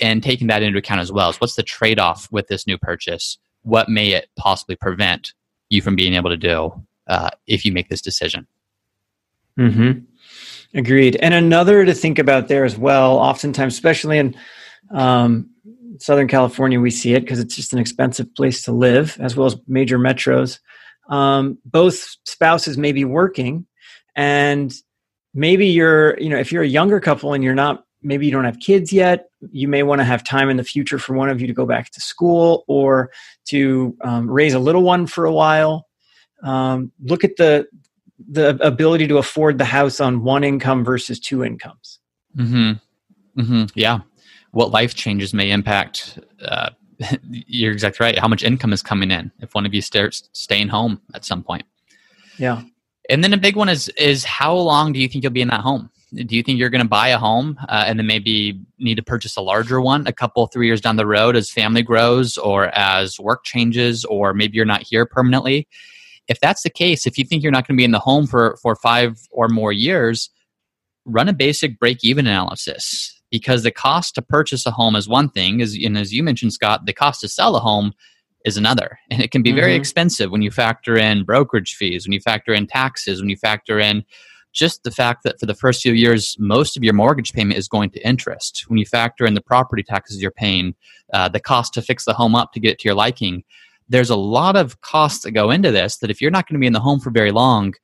and 0.00 0.22
taking 0.22 0.46
that 0.46 0.62
into 0.62 0.78
account 0.78 1.00
as 1.00 1.12
well? 1.12 1.32
So, 1.32 1.38
what's 1.38 1.56
the 1.56 1.62
trade 1.62 1.98
off 1.98 2.28
with 2.32 2.48
this 2.48 2.66
new 2.66 2.78
purchase? 2.78 3.38
What 3.62 3.88
may 3.88 4.12
it 4.12 4.30
possibly 4.36 4.76
prevent 4.76 5.34
you 5.68 5.82
from 5.82 5.94
being 5.94 6.14
able 6.14 6.30
to 6.30 6.36
do 6.36 6.72
uh, 7.06 7.30
if 7.46 7.64
you 7.64 7.72
make 7.72 7.88
this 7.88 8.00
decision? 8.00 8.46
Hmm. 9.56 9.92
Agreed. 10.74 11.16
And 11.16 11.34
another 11.34 11.84
to 11.84 11.92
think 11.92 12.18
about 12.18 12.48
there 12.48 12.64
as 12.64 12.78
well. 12.78 13.18
Oftentimes, 13.18 13.74
especially 13.74 14.16
in 14.16 14.34
um, 14.90 15.50
Southern 15.98 16.28
California, 16.28 16.80
we 16.80 16.90
see 16.90 17.14
it 17.14 17.20
because 17.20 17.38
it's 17.38 17.56
just 17.56 17.72
an 17.72 17.78
expensive 17.78 18.34
place 18.34 18.62
to 18.64 18.72
live, 18.72 19.18
as 19.20 19.36
well 19.36 19.46
as 19.46 19.56
major 19.66 19.98
metros. 19.98 20.58
Um, 21.08 21.58
both 21.64 22.16
spouses 22.24 22.78
may 22.78 22.92
be 22.92 23.04
working, 23.04 23.66
and 24.14 24.72
maybe 25.34 25.66
you're, 25.66 26.18
you 26.20 26.28
know, 26.28 26.38
if 26.38 26.52
you're 26.52 26.62
a 26.62 26.68
younger 26.68 27.00
couple 27.00 27.32
and 27.32 27.42
you're 27.42 27.54
not, 27.54 27.84
maybe 28.02 28.26
you 28.26 28.32
don't 28.32 28.44
have 28.44 28.58
kids 28.60 28.92
yet, 28.92 29.30
you 29.50 29.68
may 29.68 29.82
want 29.82 30.00
to 30.00 30.04
have 30.04 30.24
time 30.24 30.48
in 30.48 30.56
the 30.56 30.64
future 30.64 30.98
for 30.98 31.14
one 31.14 31.28
of 31.28 31.40
you 31.40 31.46
to 31.46 31.52
go 31.52 31.66
back 31.66 31.90
to 31.90 32.00
school 32.00 32.64
or 32.68 33.10
to 33.46 33.96
um, 34.02 34.30
raise 34.30 34.54
a 34.54 34.58
little 34.58 34.82
one 34.82 35.06
for 35.06 35.24
a 35.24 35.32
while. 35.32 35.86
Um, 36.42 36.92
look 37.02 37.24
at 37.24 37.36
the 37.36 37.66
the 38.30 38.50
ability 38.64 39.08
to 39.08 39.18
afford 39.18 39.58
the 39.58 39.64
house 39.64 39.98
on 40.00 40.22
one 40.22 40.44
income 40.44 40.84
versus 40.84 41.18
two 41.18 41.44
incomes. 41.44 41.98
Mm 42.36 42.48
hmm. 43.34 43.40
Mm 43.40 43.46
hmm. 43.46 43.64
Yeah 43.74 44.00
what 44.52 44.70
life 44.70 44.94
changes 44.94 45.34
may 45.34 45.50
impact 45.50 46.18
uh, 46.44 46.70
you're 47.30 47.72
exactly 47.72 48.04
right 48.04 48.18
how 48.18 48.28
much 48.28 48.42
income 48.42 48.72
is 48.72 48.82
coming 48.82 49.10
in 49.10 49.30
if 49.40 49.54
one 49.54 49.66
of 49.66 49.74
you 49.74 49.82
starts 49.82 50.28
staying 50.32 50.68
home 50.68 51.00
at 51.14 51.24
some 51.24 51.42
point. 51.42 51.64
Yeah. 52.38 52.62
And 53.10 53.22
then 53.22 53.32
a 53.32 53.38
big 53.38 53.56
one 53.56 53.68
is 53.68 53.88
is 53.90 54.24
how 54.24 54.54
long 54.54 54.92
do 54.92 55.00
you 55.00 55.08
think 55.08 55.24
you'll 55.24 55.32
be 55.32 55.42
in 55.42 55.48
that 55.48 55.60
home? 55.60 55.90
Do 56.14 56.36
you 56.36 56.42
think 56.42 56.58
you're 56.58 56.70
going 56.70 56.82
to 56.82 56.88
buy 56.88 57.08
a 57.08 57.18
home 57.18 57.58
uh, 57.68 57.84
and 57.86 57.98
then 57.98 58.06
maybe 58.06 58.60
need 58.78 58.96
to 58.96 59.02
purchase 59.02 59.36
a 59.36 59.40
larger 59.40 59.80
one 59.80 60.06
a 60.06 60.12
couple 60.12 60.46
three 60.46 60.66
years 60.66 60.80
down 60.80 60.96
the 60.96 61.06
road 61.06 61.36
as 61.36 61.50
family 61.50 61.82
grows 61.82 62.36
or 62.36 62.66
as 62.78 63.18
work 63.18 63.44
changes 63.44 64.04
or 64.04 64.34
maybe 64.34 64.56
you're 64.56 64.66
not 64.66 64.82
here 64.82 65.06
permanently? 65.06 65.66
If 66.28 66.38
that's 66.40 66.62
the 66.62 66.70
case 66.70 67.06
if 67.06 67.18
you 67.18 67.24
think 67.24 67.42
you're 67.42 67.52
not 67.52 67.66
going 67.66 67.76
to 67.76 67.80
be 67.80 67.84
in 67.84 67.90
the 67.90 67.98
home 67.98 68.26
for 68.26 68.56
for 68.62 68.76
five 68.76 69.18
or 69.30 69.48
more 69.48 69.72
years 69.72 70.30
run 71.04 71.28
a 71.28 71.32
basic 71.32 71.80
break 71.80 72.04
even 72.04 72.28
analysis 72.28 73.21
because 73.32 73.64
the 73.64 73.72
cost 73.72 74.14
to 74.14 74.22
purchase 74.22 74.64
a 74.66 74.70
home 74.70 74.94
is 74.94 75.08
one 75.08 75.28
thing 75.28 75.58
is 75.58 75.76
and 75.84 75.98
as 75.98 76.12
you 76.12 76.22
mentioned 76.22 76.52
scott 76.52 76.86
the 76.86 76.92
cost 76.92 77.20
to 77.22 77.28
sell 77.28 77.56
a 77.56 77.60
home 77.60 77.92
is 78.44 78.56
another. 78.56 78.98
And 79.10 79.20
it 79.20 79.30
can 79.30 79.42
be 79.42 79.52
very 79.52 79.72
mm-hmm. 79.72 79.80
expensive 79.80 80.30
when 80.30 80.42
you 80.42 80.50
factor 80.50 80.96
in 80.96 81.24
brokerage 81.24 81.74
fees 81.74 82.06
when 82.06 82.12
you 82.12 82.20
factor 82.20 82.54
in 82.54 82.66
taxes 82.66 83.20
when 83.20 83.28
you 83.28 83.36
factor 83.36 83.78
in 83.78 84.04
just 84.52 84.84
the 84.84 84.90
fact 84.90 85.22
that 85.24 85.40
for 85.40 85.46
the 85.46 85.54
first 85.54 85.82
few 85.82 85.92
years 85.92 86.36
most 86.38 86.76
of 86.76 86.84
your 86.84 86.94
mortgage 86.94 87.32
payment 87.32 87.58
is 87.58 87.68
going 87.68 87.90
to 87.90 88.06
interest. 88.06 88.64
When 88.68 88.78
you 88.78 88.86
factor 88.86 89.24
in 89.26 89.34
the 89.34 89.40
property 89.40 89.82
taxes 89.82 90.22
you're 90.22 90.30
paying 90.30 90.74
uh, 91.12 91.28
the 91.28 91.40
cost 91.40 91.74
to 91.74 91.82
fix 91.82 92.04
the 92.04 92.14
home 92.14 92.34
up 92.34 92.52
to 92.52 92.60
get 92.60 92.72
it 92.72 92.78
to 92.80 92.88
your 92.88 92.94
liking 92.94 93.44
there's 93.88 94.10
a 94.10 94.16
lot 94.16 94.56
of 94.56 94.80
costs 94.80 95.24
that 95.24 95.32
go 95.32 95.50
into 95.50 95.70
this 95.70 95.98
that 95.98 96.10
if 96.10 96.20
you're 96.20 96.30
not 96.30 96.48
going 96.48 96.54
to 96.54 96.60
be 96.60 96.66
in 96.66 96.72
the 96.72 96.80
home 96.80 97.00
for 97.00 97.10
very 97.10 97.32
long 97.32 97.74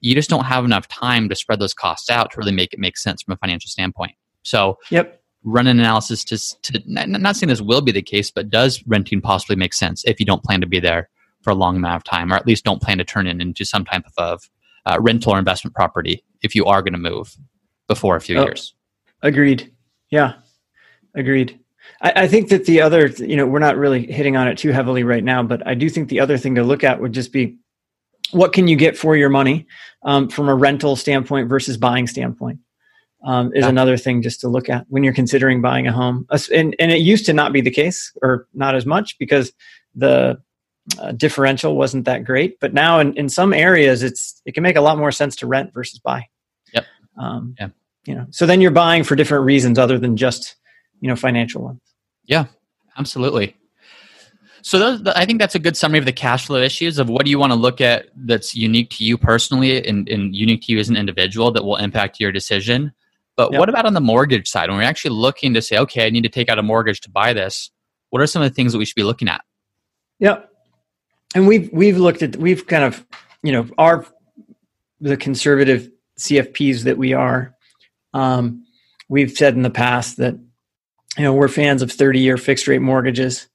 you 0.00 0.14
just 0.14 0.30
don't 0.30 0.44
have 0.44 0.64
enough 0.64 0.86
time 0.86 1.28
to 1.28 1.34
spread 1.34 1.58
those 1.58 1.74
costs 1.74 2.10
out 2.10 2.30
to 2.30 2.38
really 2.38 2.52
make 2.52 2.72
it 2.72 2.78
make 2.78 2.96
sense 2.96 3.22
from 3.22 3.32
a 3.32 3.38
financial 3.38 3.68
standpoint 3.68 4.12
so, 4.46 4.78
yep. 4.90 5.20
run 5.42 5.66
an 5.66 5.80
analysis 5.80 6.22
to, 6.24 6.38
to 6.62 6.82
not 6.86 7.34
saying 7.36 7.48
this 7.48 7.60
will 7.60 7.80
be 7.80 7.92
the 7.92 8.00
case, 8.02 8.30
but 8.30 8.48
does 8.48 8.82
renting 8.86 9.20
possibly 9.20 9.56
make 9.56 9.74
sense 9.74 10.04
if 10.04 10.20
you 10.20 10.26
don't 10.26 10.44
plan 10.44 10.60
to 10.60 10.66
be 10.68 10.78
there 10.78 11.08
for 11.42 11.50
a 11.50 11.54
long 11.54 11.76
amount 11.76 11.96
of 11.96 12.04
time, 12.04 12.32
or 12.32 12.36
at 12.36 12.46
least 12.46 12.64
don't 12.64 12.80
plan 12.80 12.98
to 12.98 13.04
turn 13.04 13.26
it 13.26 13.40
into 13.40 13.64
some 13.64 13.84
type 13.84 14.04
of 14.16 14.48
uh, 14.86 14.98
rental 15.00 15.34
or 15.34 15.38
investment 15.38 15.74
property 15.74 16.22
if 16.42 16.54
you 16.54 16.64
are 16.64 16.80
going 16.80 16.92
to 16.92 16.98
move 16.98 17.36
before 17.88 18.14
a 18.14 18.20
few 18.20 18.38
oh, 18.38 18.44
years. 18.44 18.74
Agreed. 19.22 19.72
Yeah, 20.10 20.34
agreed. 21.14 21.58
I, 22.00 22.12
I, 22.22 22.28
think 22.28 22.48
that 22.50 22.66
the 22.66 22.80
other, 22.80 23.06
you 23.06 23.36
know, 23.36 23.46
we're 23.46 23.58
not 23.58 23.76
really 23.76 24.10
hitting 24.10 24.36
on 24.36 24.46
it 24.46 24.58
too 24.58 24.70
heavily 24.70 25.02
right 25.02 25.24
now, 25.24 25.42
but 25.42 25.66
I 25.66 25.74
do 25.74 25.88
think 25.88 26.08
the 26.08 26.20
other 26.20 26.38
thing 26.38 26.54
to 26.54 26.62
look 26.62 26.84
at 26.84 27.00
would 27.00 27.12
just 27.12 27.32
be 27.32 27.56
what 28.30 28.52
can 28.52 28.68
you 28.68 28.76
get 28.76 28.96
for 28.96 29.16
your 29.16 29.28
money 29.28 29.66
um, 30.04 30.28
from 30.28 30.48
a 30.48 30.54
rental 30.54 30.94
standpoint 30.94 31.48
versus 31.48 31.76
buying 31.76 32.06
standpoint 32.06 32.60
um, 33.26 33.52
is 33.54 33.62
yeah. 33.62 33.68
another 33.68 33.96
thing 33.96 34.22
just 34.22 34.40
to 34.40 34.48
look 34.48 34.70
at 34.70 34.86
when 34.88 35.02
you're 35.02 35.12
considering 35.12 35.60
buying 35.60 35.86
a 35.86 35.92
home. 35.92 36.26
And, 36.52 36.76
and 36.78 36.92
it 36.92 37.00
used 37.00 37.26
to 37.26 37.32
not 37.32 37.52
be 37.52 37.60
the 37.60 37.70
case, 37.70 38.12
or 38.22 38.46
not 38.54 38.76
as 38.76 38.86
much, 38.86 39.18
because 39.18 39.52
the 39.94 40.40
uh, 41.00 41.12
differential 41.12 41.76
wasn't 41.76 42.04
that 42.04 42.24
great. 42.24 42.60
But 42.60 42.72
now, 42.72 43.00
in, 43.00 43.14
in 43.14 43.28
some 43.28 43.52
areas, 43.52 44.04
it's 44.04 44.40
it 44.46 44.54
can 44.54 44.62
make 44.62 44.76
a 44.76 44.80
lot 44.80 44.96
more 44.96 45.10
sense 45.10 45.34
to 45.36 45.46
rent 45.46 45.74
versus 45.74 45.98
buy. 45.98 46.28
Yep. 46.72 46.84
Um, 47.18 47.56
yeah. 47.58 47.68
You 48.06 48.14
know, 48.14 48.26
so 48.30 48.46
then 48.46 48.60
you're 48.60 48.70
buying 48.70 49.02
for 49.02 49.16
different 49.16 49.44
reasons 49.44 49.76
other 49.76 49.98
than 49.98 50.16
just 50.16 50.54
you 51.00 51.08
know 51.08 51.16
financial 51.16 51.62
ones. 51.62 51.80
Yeah, 52.26 52.44
absolutely. 52.96 53.56
So 54.62 54.78
those, 54.78 55.06
I 55.14 55.26
think 55.26 55.40
that's 55.40 55.54
a 55.54 55.60
good 55.60 55.76
summary 55.76 55.98
of 55.98 56.06
the 56.06 56.12
cash 56.12 56.46
flow 56.46 56.60
issues 56.60 56.98
of 56.98 57.08
what 57.08 57.24
do 57.24 57.30
you 57.30 57.38
want 57.38 57.52
to 57.52 57.58
look 57.58 57.80
at 57.80 58.06
that's 58.16 58.54
unique 58.54 58.90
to 58.90 59.04
you 59.04 59.16
personally 59.16 59.86
and, 59.86 60.08
and 60.08 60.34
unique 60.34 60.62
to 60.62 60.72
you 60.72 60.80
as 60.80 60.88
an 60.88 60.96
individual 60.96 61.52
that 61.52 61.64
will 61.64 61.76
impact 61.76 62.18
your 62.18 62.32
decision. 62.32 62.92
But 63.36 63.52
yep. 63.52 63.58
what 63.58 63.68
about 63.68 63.86
on 63.86 63.94
the 63.94 64.00
mortgage 64.00 64.48
side? 64.48 64.68
When 64.68 64.78
we're 64.78 64.84
actually 64.84 65.14
looking 65.14 65.54
to 65.54 65.62
say, 65.62 65.78
okay, 65.78 66.06
I 66.06 66.10
need 66.10 66.22
to 66.22 66.28
take 66.28 66.48
out 66.48 66.58
a 66.58 66.62
mortgage 66.62 67.02
to 67.02 67.10
buy 67.10 67.32
this, 67.32 67.70
what 68.10 68.22
are 68.22 68.26
some 68.26 68.42
of 68.42 68.48
the 68.48 68.54
things 68.54 68.72
that 68.72 68.78
we 68.78 68.84
should 68.84 68.96
be 68.96 69.02
looking 69.02 69.28
at? 69.28 69.42
Yeah. 70.18 70.40
And 71.34 71.46
we've 71.46 71.70
we've 71.72 71.98
looked 71.98 72.22
at 72.22 72.36
we've 72.36 72.66
kind 72.66 72.84
of, 72.84 73.04
you 73.42 73.52
know, 73.52 73.68
our 73.76 74.06
the 75.00 75.16
conservative 75.16 75.90
CFPs 76.18 76.84
that 76.84 76.96
we 76.96 77.12
are, 77.12 77.54
um, 78.14 78.64
we've 79.08 79.32
said 79.32 79.54
in 79.54 79.62
the 79.62 79.70
past 79.70 80.16
that 80.16 80.34
you 81.18 81.22
know 81.22 81.34
we're 81.34 81.48
fans 81.48 81.82
of 81.82 81.92
30 81.92 82.20
year 82.20 82.38
fixed 82.38 82.66
rate 82.66 82.80
mortgages. 82.80 83.48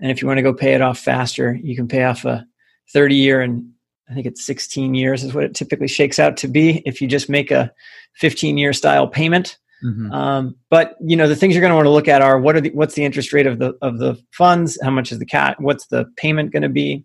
And 0.00 0.10
if 0.10 0.20
you 0.20 0.26
want 0.26 0.38
to 0.38 0.42
go 0.42 0.54
pay 0.54 0.74
it 0.74 0.82
off 0.82 0.98
faster, 0.98 1.54
you 1.54 1.76
can 1.76 1.86
pay 1.86 2.04
off 2.04 2.24
a 2.24 2.46
30 2.92 3.14
year 3.14 3.40
and 3.40 3.72
I 4.10 4.14
think 4.14 4.26
it's 4.26 4.44
16 4.44 4.94
years 4.94 5.22
is 5.22 5.34
what 5.34 5.44
it 5.44 5.54
typically 5.54 5.88
shakes 5.88 6.18
out 6.18 6.36
to 6.38 6.48
be 6.48 6.82
if 6.86 7.00
you 7.00 7.08
just 7.08 7.28
make 7.28 7.50
a 7.50 7.72
15 8.16 8.58
year 8.58 8.72
style 8.72 9.06
payment. 9.06 9.58
Mm-hmm. 9.84 10.10
Um, 10.12 10.56
but 10.70 10.96
you 11.00 11.16
know 11.16 11.28
the 11.28 11.36
things 11.36 11.54
you're 11.54 11.60
going 11.60 11.70
to 11.70 11.76
want 11.76 11.86
to 11.86 11.90
look 11.90 12.08
at 12.08 12.20
are 12.20 12.40
what 12.40 12.56
are 12.56 12.60
the 12.60 12.70
what's 12.70 12.94
the 12.94 13.04
interest 13.04 13.32
rate 13.32 13.46
of 13.46 13.60
the 13.60 13.74
of 13.80 13.98
the 13.98 14.20
funds? 14.32 14.76
How 14.82 14.90
much 14.90 15.12
is 15.12 15.20
the 15.20 15.26
cat? 15.26 15.60
What's 15.60 15.86
the 15.86 16.06
payment 16.16 16.52
going 16.52 16.64
to 16.64 16.68
be? 16.68 17.04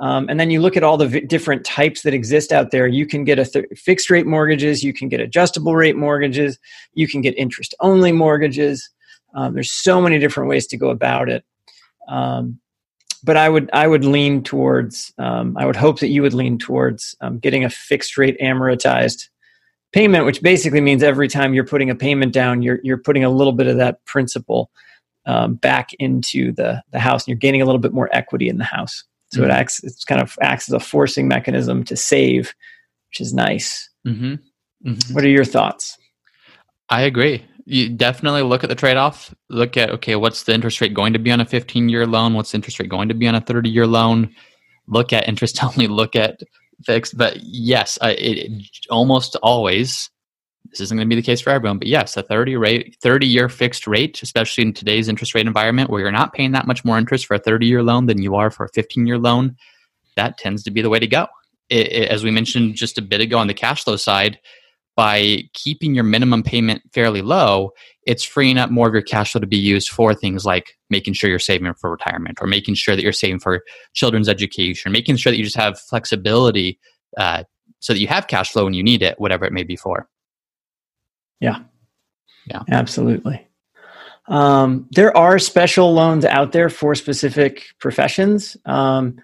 Um, 0.00 0.28
and 0.28 0.38
then 0.40 0.50
you 0.50 0.60
look 0.60 0.76
at 0.76 0.82
all 0.82 0.96
the 0.96 1.06
v- 1.06 1.20
different 1.20 1.64
types 1.64 2.02
that 2.02 2.14
exist 2.14 2.52
out 2.52 2.72
there. 2.72 2.86
You 2.86 3.06
can 3.06 3.24
get 3.24 3.38
a 3.38 3.44
th- 3.44 3.66
fixed 3.76 4.10
rate 4.10 4.26
mortgages, 4.26 4.82
you 4.82 4.92
can 4.92 5.08
get 5.08 5.20
adjustable 5.20 5.76
rate 5.76 5.96
mortgages, 5.96 6.58
you 6.94 7.06
can 7.06 7.20
get 7.20 7.36
interest 7.38 7.74
only 7.80 8.10
mortgages. 8.10 8.90
Um, 9.36 9.54
there's 9.54 9.72
so 9.72 10.00
many 10.00 10.18
different 10.18 10.48
ways 10.48 10.66
to 10.68 10.76
go 10.76 10.90
about 10.90 11.28
it. 11.28 11.44
Um, 12.08 12.60
but 13.24 13.38
I 13.38 13.48
would 13.48 13.70
I 13.72 13.86
would 13.86 14.04
lean 14.04 14.42
towards 14.42 15.12
um, 15.18 15.56
I 15.56 15.64
would 15.64 15.76
hope 15.76 16.00
that 16.00 16.08
you 16.08 16.20
would 16.22 16.34
lean 16.34 16.58
towards 16.58 17.16
um, 17.22 17.38
getting 17.38 17.64
a 17.64 17.70
fixed 17.70 18.18
rate 18.18 18.36
amortized 18.40 19.28
payment, 19.92 20.26
which 20.26 20.42
basically 20.42 20.82
means 20.82 21.02
every 21.02 21.28
time 21.28 21.54
you're 21.54 21.66
putting 21.66 21.88
a 21.88 21.94
payment 21.94 22.32
down, 22.32 22.60
you're 22.60 22.80
you're 22.82 22.98
putting 22.98 23.24
a 23.24 23.30
little 23.30 23.54
bit 23.54 23.66
of 23.66 23.78
that 23.78 24.04
principal 24.04 24.70
um, 25.24 25.54
back 25.54 25.94
into 25.98 26.52
the 26.52 26.82
the 26.92 27.00
house, 27.00 27.22
and 27.22 27.28
you're 27.28 27.38
gaining 27.38 27.62
a 27.62 27.64
little 27.64 27.80
bit 27.80 27.94
more 27.94 28.10
equity 28.12 28.48
in 28.48 28.58
the 28.58 28.64
house. 28.64 29.04
So 29.32 29.40
mm-hmm. 29.40 29.50
it 29.50 29.54
acts 29.54 29.82
it's 29.82 30.04
kind 30.04 30.20
of 30.20 30.36
acts 30.42 30.68
as 30.68 30.74
a 30.74 30.80
forcing 30.80 31.26
mechanism 31.26 31.82
to 31.84 31.96
save, 31.96 32.54
which 33.08 33.22
is 33.22 33.32
nice. 33.32 33.88
Mm-hmm. 34.06 34.34
Mm-hmm. 34.86 35.14
What 35.14 35.24
are 35.24 35.28
your 35.28 35.46
thoughts? 35.46 35.96
I 36.90 37.02
agree 37.02 37.42
you 37.66 37.88
definitely 37.88 38.42
look 38.42 38.62
at 38.62 38.68
the 38.68 38.74
trade 38.74 38.96
off. 38.96 39.34
Look 39.48 39.76
at, 39.76 39.90
okay, 39.90 40.16
what's 40.16 40.42
the 40.42 40.54
interest 40.54 40.80
rate 40.80 40.94
going 40.94 41.12
to 41.14 41.18
be 41.18 41.30
on 41.30 41.40
a 41.40 41.46
15 41.46 41.88
year 41.88 42.06
loan? 42.06 42.34
What's 42.34 42.52
the 42.52 42.56
interest 42.56 42.78
rate 42.78 42.90
going 42.90 43.08
to 43.08 43.14
be 43.14 43.26
on 43.26 43.34
a 43.34 43.40
30 43.40 43.70
year 43.70 43.86
loan? 43.86 44.34
Look 44.86 45.12
at 45.12 45.28
interest 45.28 45.62
only, 45.64 45.86
look 45.86 46.14
at 46.14 46.40
fixed. 46.84 47.16
But 47.16 47.38
yes, 47.40 47.98
uh, 48.02 48.14
it, 48.18 48.38
it, 48.38 48.62
almost 48.90 49.36
always, 49.42 50.10
this 50.70 50.80
isn't 50.80 50.96
going 50.96 51.08
to 51.08 51.14
be 51.14 51.20
the 51.20 51.24
case 51.24 51.40
for 51.40 51.50
everyone, 51.50 51.78
but 51.78 51.88
yes, 51.88 52.16
a 52.16 52.22
30 52.22 52.56
rate, 52.56 52.96
30 53.00 53.26
year 53.26 53.48
fixed 53.48 53.86
rate, 53.86 54.22
especially 54.22 54.62
in 54.62 54.72
today's 54.72 55.08
interest 55.08 55.34
rate 55.34 55.46
environment 55.46 55.90
where 55.90 56.00
you're 56.00 56.12
not 56.12 56.32
paying 56.32 56.52
that 56.52 56.66
much 56.66 56.84
more 56.84 56.98
interest 56.98 57.26
for 57.26 57.34
a 57.34 57.38
30 57.38 57.66
year 57.66 57.82
loan 57.82 58.06
than 58.06 58.20
you 58.20 58.34
are 58.34 58.50
for 58.50 58.66
a 58.66 58.70
15 58.70 59.06
year 59.06 59.18
loan, 59.18 59.56
that 60.16 60.36
tends 60.38 60.62
to 60.64 60.70
be 60.70 60.82
the 60.82 60.90
way 60.90 60.98
to 60.98 61.06
go. 61.06 61.26
It, 61.70 62.10
as 62.10 62.22
we 62.22 62.30
mentioned 62.30 62.74
just 62.74 62.98
a 62.98 63.02
bit 63.02 63.22
ago 63.22 63.38
on 63.38 63.46
the 63.46 63.54
cash 63.54 63.84
flow 63.84 63.96
side, 63.96 64.38
by 64.96 65.42
keeping 65.54 65.94
your 65.94 66.04
minimum 66.04 66.42
payment 66.42 66.82
fairly 66.92 67.22
low, 67.22 67.70
it's 68.06 68.22
freeing 68.22 68.58
up 68.58 68.70
more 68.70 68.86
of 68.86 68.92
your 68.92 69.02
cash 69.02 69.32
flow 69.32 69.40
to 69.40 69.46
be 69.46 69.56
used 69.56 69.88
for 69.88 70.14
things 70.14 70.44
like 70.44 70.76
making 70.90 71.14
sure 71.14 71.28
you're 71.28 71.38
saving 71.38 71.72
for 71.74 71.90
retirement 71.90 72.38
or 72.40 72.46
making 72.46 72.74
sure 72.74 72.94
that 72.94 73.02
you're 73.02 73.12
saving 73.12 73.40
for 73.40 73.62
children's 73.94 74.28
education, 74.28 74.92
making 74.92 75.16
sure 75.16 75.32
that 75.32 75.38
you 75.38 75.44
just 75.44 75.56
have 75.56 75.78
flexibility 75.80 76.78
uh, 77.16 77.42
so 77.80 77.92
that 77.92 77.98
you 77.98 78.06
have 78.06 78.28
cash 78.28 78.52
flow 78.52 78.64
when 78.64 78.74
you 78.74 78.82
need 78.82 79.02
it, 79.02 79.18
whatever 79.18 79.44
it 79.44 79.52
may 79.52 79.64
be 79.64 79.76
for. 79.76 80.08
Yeah. 81.40 81.60
Yeah. 82.46 82.62
Absolutely. 82.70 83.46
Um, 84.28 84.88
there 84.92 85.14
are 85.16 85.38
special 85.38 85.92
loans 85.92 86.24
out 86.24 86.52
there 86.52 86.70
for 86.70 86.94
specific 86.94 87.64
professions. 87.78 88.56
Um, 88.64 89.16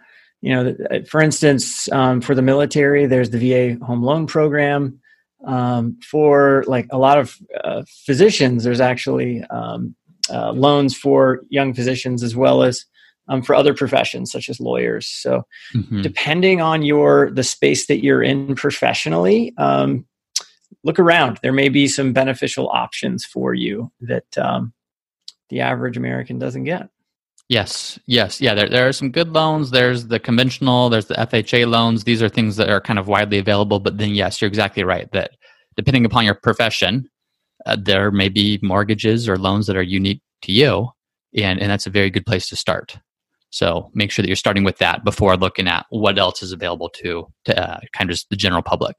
you 0.43 0.55
know, 0.55 0.75
for 1.09 1.21
instance, 1.21 1.91
um, 1.93 2.21
for 2.21 2.35
the 2.35 2.43
military, 2.43 3.07
there's 3.07 3.31
the 3.31 3.39
VA 3.39 3.85
home 3.85 4.03
loan 4.03 4.27
program 4.27 5.00
um, 5.47 5.99
for 6.02 6.64
like 6.66 6.87
a 6.90 6.99
lot 6.99 7.18
of 7.18 7.37
uh, 7.64 7.82
physicians 8.04 8.64
there's 8.64 8.80
actually 8.80 9.42
um, 9.44 9.94
uh, 10.30 10.52
loans 10.52 10.97
for 10.97 11.40
young 11.49 11.75
physicians 11.75 12.23
as 12.23 12.37
well 12.37 12.62
as 12.62 12.85
um, 13.28 13.42
for 13.42 13.54
other 13.54 13.73
professions 13.73 14.30
such 14.30 14.49
as 14.49 14.61
lawyers. 14.61 15.06
So 15.06 15.47
mm-hmm. 15.75 16.02
depending 16.02 16.61
on 16.61 16.82
your 16.82 17.30
the 17.30 17.44
space 17.44 17.87
that 17.87 18.02
you're 18.02 18.23
in 18.23 18.54
professionally 18.54 19.54
um, 19.56 20.04
look 20.82 20.99
around. 20.99 21.38
There 21.42 21.52
may 21.52 21.68
be 21.68 21.88
some 21.88 22.12
beneficial 22.12 22.68
options 22.68 23.25
for 23.25 23.54
you 23.54 23.92
that 24.00 24.37
um, 24.37 24.73
the 25.49 25.61
average 25.61 25.97
american 25.97 26.38
doesn't 26.38 26.64
get 26.64 26.88
Yes, 27.50 27.99
yes, 28.07 28.40
yeah. 28.40 28.54
There, 28.54 28.69
there 28.69 28.87
are 28.87 28.92
some 28.92 29.11
good 29.11 29.30
loans. 29.30 29.73
There's 29.73 30.07
the 30.07 30.21
conventional. 30.21 30.88
There's 30.88 31.07
the 31.07 31.14
FHA 31.14 31.66
loans. 31.66 32.04
These 32.04 32.23
are 32.23 32.28
things 32.28 32.54
that 32.54 32.71
are 32.71 32.80
kind 32.80 32.97
of 32.97 33.09
widely 33.09 33.38
available. 33.38 33.80
But 33.80 33.99
then, 33.99 34.11
yes, 34.11 34.40
you're 34.40 34.47
exactly 34.47 34.85
right. 34.85 35.11
That 35.11 35.33
depending 35.75 36.04
upon 36.04 36.25
your 36.25 36.37
profession, 36.37 37.11
uh, 37.66 37.76
there 37.76 38.12
may 38.12 38.28
be 38.28 38.61
mortgages 38.62 39.28
or 39.28 39.37
loans 39.37 39.66
that 39.66 39.76
are 39.76 39.83
unique 39.83 40.23
to 40.42 40.52
you, 40.52 40.90
and 41.37 41.61
and 41.61 41.69
that's 41.69 41.88
a 41.88 41.90
very 41.90 42.09
good 42.09 42.25
place 42.25 42.49
to 42.50 42.57
start. 42.57 42.97
So 43.50 43.90
make 43.95 44.12
sure 44.12 44.23
that 44.23 44.28
you're 44.28 44.37
starting 44.37 44.62
with 44.62 44.78
that 44.78 45.02
before 45.02 45.37
looking 45.37 45.66
at 45.66 45.87
what 45.90 46.21
else 46.21 46.45
is 46.45 46.52
available 46.52 46.88
to 46.90 47.26
to 47.47 47.61
uh, 47.61 47.80
kind 47.92 48.09
of 48.11 48.14
just 48.14 48.30
the 48.30 48.37
general 48.37 48.62
public. 48.62 48.97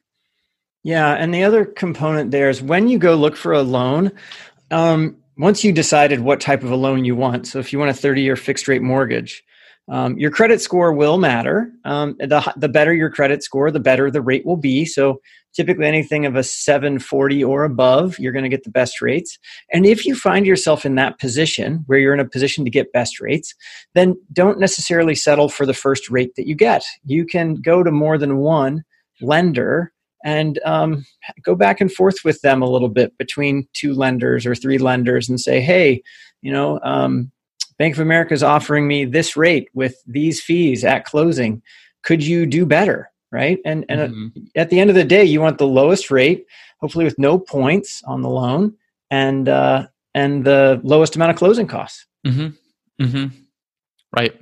Yeah, 0.83 1.13
and 1.13 1.33
the 1.33 1.45
other 1.45 1.63
component 1.63 2.31
there 2.31 2.49
is 2.49 2.61
when 2.61 2.89
you 2.89 2.97
go 2.97 3.15
look 3.15 3.37
for 3.37 3.53
a 3.53 3.61
loan. 3.61 4.11
Um, 4.71 5.20
once 5.41 5.63
you 5.63 5.71
decided 5.71 6.19
what 6.19 6.39
type 6.39 6.61
of 6.61 6.69
a 6.69 6.75
loan 6.75 7.03
you 7.03 7.15
want, 7.15 7.47
so 7.47 7.57
if 7.57 7.73
you 7.73 7.79
want 7.79 7.89
a 7.89 7.95
30 7.95 8.21
year 8.21 8.35
fixed 8.35 8.67
rate 8.67 8.83
mortgage, 8.83 9.43
um, 9.89 10.15
your 10.19 10.29
credit 10.29 10.61
score 10.61 10.93
will 10.93 11.17
matter. 11.17 11.71
Um, 11.83 12.15
the, 12.19 12.53
the 12.57 12.69
better 12.69 12.93
your 12.93 13.09
credit 13.09 13.41
score, 13.43 13.71
the 13.71 13.79
better 13.79 14.11
the 14.11 14.21
rate 14.21 14.45
will 14.45 14.55
be. 14.55 14.85
So 14.85 15.19
typically 15.55 15.87
anything 15.87 16.27
of 16.27 16.35
a 16.35 16.43
740 16.43 17.43
or 17.43 17.63
above, 17.63 18.19
you're 18.19 18.31
going 18.31 18.43
to 18.43 18.49
get 18.49 18.63
the 18.63 18.69
best 18.69 19.01
rates. 19.01 19.39
And 19.73 19.87
if 19.87 20.05
you 20.05 20.15
find 20.15 20.45
yourself 20.45 20.85
in 20.85 20.93
that 20.95 21.19
position 21.19 21.83
where 21.87 21.97
you're 21.97 22.13
in 22.13 22.19
a 22.19 22.29
position 22.29 22.63
to 22.63 22.71
get 22.71 22.93
best 22.93 23.19
rates, 23.19 23.55
then 23.95 24.15
don't 24.31 24.59
necessarily 24.59 25.15
settle 25.15 25.49
for 25.49 25.65
the 25.65 25.73
first 25.73 26.07
rate 26.11 26.35
that 26.35 26.47
you 26.47 26.53
get. 26.53 26.83
You 27.03 27.25
can 27.25 27.55
go 27.55 27.81
to 27.81 27.91
more 27.91 28.19
than 28.19 28.37
one 28.37 28.83
lender 29.21 29.91
and 30.23 30.59
um, 30.65 31.05
go 31.43 31.55
back 31.55 31.81
and 31.81 31.91
forth 31.91 32.23
with 32.23 32.41
them 32.41 32.61
a 32.61 32.69
little 32.69 32.89
bit 32.89 33.17
between 33.17 33.67
two 33.73 33.93
lenders 33.93 34.45
or 34.45 34.55
three 34.55 34.77
lenders 34.77 35.29
and 35.29 35.39
say, 35.39 35.61
hey, 35.61 36.03
you 36.41 36.51
know, 36.51 36.79
um, 36.83 37.31
Bank 37.77 37.95
of 37.95 37.99
America 37.99 38.33
is 38.33 38.43
offering 38.43 38.87
me 38.87 39.05
this 39.05 39.35
rate 39.35 39.69
with 39.73 39.95
these 40.05 40.41
fees 40.41 40.83
at 40.83 41.05
closing. 41.05 41.61
Could 42.03 42.23
you 42.23 42.45
do 42.45 42.65
better? 42.65 43.09
Right. 43.31 43.59
And, 43.63 43.85
and 43.87 44.13
mm-hmm. 44.13 44.39
at 44.55 44.69
the 44.69 44.79
end 44.79 44.89
of 44.89 44.95
the 44.95 45.05
day, 45.05 45.23
you 45.23 45.39
want 45.39 45.57
the 45.57 45.67
lowest 45.67 46.11
rate, 46.11 46.45
hopefully 46.79 47.05
with 47.05 47.17
no 47.17 47.39
points 47.39 48.03
on 48.03 48.21
the 48.21 48.29
loan 48.29 48.75
and, 49.09 49.47
uh, 49.47 49.87
and 50.13 50.43
the 50.43 50.81
lowest 50.83 51.15
amount 51.15 51.31
of 51.31 51.37
closing 51.37 51.65
costs. 51.65 52.05
Mm-hmm. 52.27 53.03
Mm-hmm. 53.03 53.27
Right. 54.15 54.40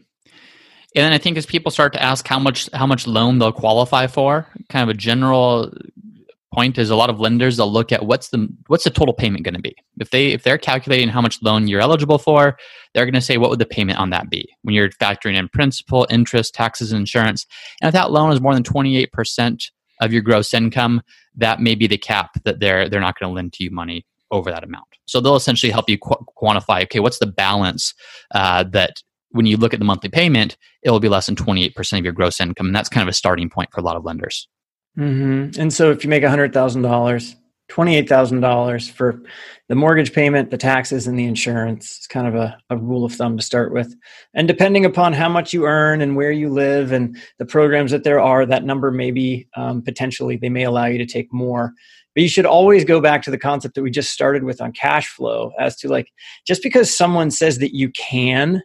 And 0.95 1.03
then 1.03 1.13
I 1.13 1.17
think 1.17 1.37
as 1.37 1.45
people 1.45 1.71
start 1.71 1.93
to 1.93 2.01
ask 2.01 2.27
how 2.27 2.39
much 2.39 2.69
how 2.73 2.87
much 2.87 3.05
loan 3.05 3.37
they'll 3.37 3.51
qualify 3.51 4.07
for, 4.07 4.47
kind 4.69 4.89
of 4.89 4.95
a 4.95 4.97
general 4.97 5.71
point 6.53 6.79
is 6.79 6.89
a 6.89 6.95
lot 6.95 7.11
of 7.11 7.19
lenders 7.19 7.57
they'll 7.57 7.71
look 7.71 7.91
at 7.91 8.05
what's 8.05 8.29
the 8.29 8.47
what's 8.67 8.83
the 8.83 8.89
total 8.89 9.13
payment 9.13 9.43
going 9.43 9.53
to 9.53 9.61
be. 9.61 9.75
If 9.99 10.09
they 10.09 10.31
if 10.31 10.43
they're 10.43 10.57
calculating 10.57 11.09
how 11.09 11.21
much 11.21 11.41
loan 11.43 11.67
you're 11.67 11.81
eligible 11.81 12.17
for, 12.17 12.57
they're 12.93 13.05
going 13.05 13.13
to 13.13 13.21
say 13.21 13.37
what 13.37 13.49
would 13.49 13.59
the 13.59 13.65
payment 13.65 13.99
on 13.99 14.09
that 14.09 14.29
be 14.29 14.49
when 14.63 14.73
you're 14.73 14.89
factoring 14.89 15.35
in 15.35 15.47
principal, 15.49 16.07
interest, 16.09 16.55
taxes, 16.55 16.91
and 16.91 16.99
insurance. 16.99 17.45
And 17.81 17.89
if 17.89 17.93
that 17.93 18.11
loan 18.11 18.31
is 18.31 18.41
more 18.41 18.53
than 18.53 18.63
28% 18.63 19.63
of 20.01 20.11
your 20.11 20.21
gross 20.21 20.53
income, 20.53 21.01
that 21.35 21.59
may 21.59 21.75
be 21.75 21.87
the 21.87 21.97
cap 21.97 22.31
that 22.45 22.59
they're 22.59 22.89
they're 22.89 22.99
not 22.99 23.19
going 23.19 23.29
to 23.29 23.35
lend 23.35 23.53
to 23.53 23.63
you 23.63 23.69
money 23.69 24.05
over 24.31 24.51
that 24.51 24.63
amount. 24.63 24.85
So 25.05 25.19
they'll 25.19 25.35
essentially 25.35 25.71
help 25.71 25.89
you 25.89 25.97
qu- 25.97 26.25
quantify. 26.37 26.83
Okay, 26.83 26.99
what's 26.99 27.19
the 27.19 27.27
balance 27.27 27.93
uh, 28.31 28.63
that 28.71 29.01
when 29.31 29.45
you 29.45 29.57
look 29.57 29.73
at 29.73 29.79
the 29.79 29.85
monthly 29.85 30.09
payment, 30.09 30.57
it 30.83 30.89
will 30.89 30.99
be 30.99 31.09
less 31.09 31.27
than 31.27 31.35
28% 31.35 31.99
of 31.99 32.03
your 32.03 32.13
gross 32.13 32.39
income. 32.39 32.67
And 32.67 32.75
that's 32.75 32.89
kind 32.89 33.07
of 33.07 33.11
a 33.11 33.13
starting 33.13 33.49
point 33.49 33.71
for 33.71 33.79
a 33.79 33.83
lot 33.83 33.95
of 33.95 34.05
lenders. 34.05 34.47
Mm-hmm. 34.97 35.59
And 35.59 35.73
so 35.73 35.91
if 35.91 36.03
you 36.03 36.09
make 36.09 36.23
$100,000, 36.23 37.35
$28,000 37.69 38.91
for 38.91 39.21
the 39.67 39.75
mortgage 39.75 40.11
payment, 40.11 40.49
the 40.49 40.57
taxes, 40.57 41.05
and 41.05 41.17
the 41.17 41.25
insurance. 41.25 41.97
It's 41.97 42.07
kind 42.07 42.27
of 42.27 42.33
a, 42.33 42.57
a 42.71 42.77
rule 42.77 43.05
of 43.05 43.13
thumb 43.13 43.37
to 43.37 43.43
start 43.43 43.71
with. 43.71 43.95
And 44.33 44.47
depending 44.47 44.85
upon 44.85 45.13
how 45.13 45.29
much 45.29 45.53
you 45.53 45.65
earn 45.65 46.01
and 46.01 46.15
where 46.15 46.31
you 46.31 46.49
live 46.49 46.91
and 46.91 47.15
the 47.37 47.45
programs 47.45 47.91
that 47.91 48.03
there 48.03 48.19
are, 48.19 48.45
that 48.47 48.65
number 48.65 48.89
may 48.89 49.11
be 49.11 49.47
um, 49.55 49.83
potentially, 49.83 50.35
they 50.35 50.49
may 50.49 50.63
allow 50.63 50.85
you 50.85 50.97
to 50.97 51.05
take 51.05 51.31
more. 51.31 51.73
But 52.15 52.23
you 52.23 52.29
should 52.29 52.47
always 52.47 52.83
go 52.83 52.99
back 52.99 53.21
to 53.23 53.31
the 53.31 53.37
concept 53.37 53.75
that 53.75 53.83
we 53.83 53.91
just 53.91 54.11
started 54.11 54.43
with 54.43 54.61
on 54.61 54.71
cash 54.71 55.07
flow 55.07 55.51
as 55.59 55.75
to 55.77 55.87
like, 55.87 56.11
just 56.47 56.63
because 56.63 56.95
someone 56.95 57.29
says 57.29 57.59
that 57.59 57.75
you 57.75 57.91
can 57.91 58.63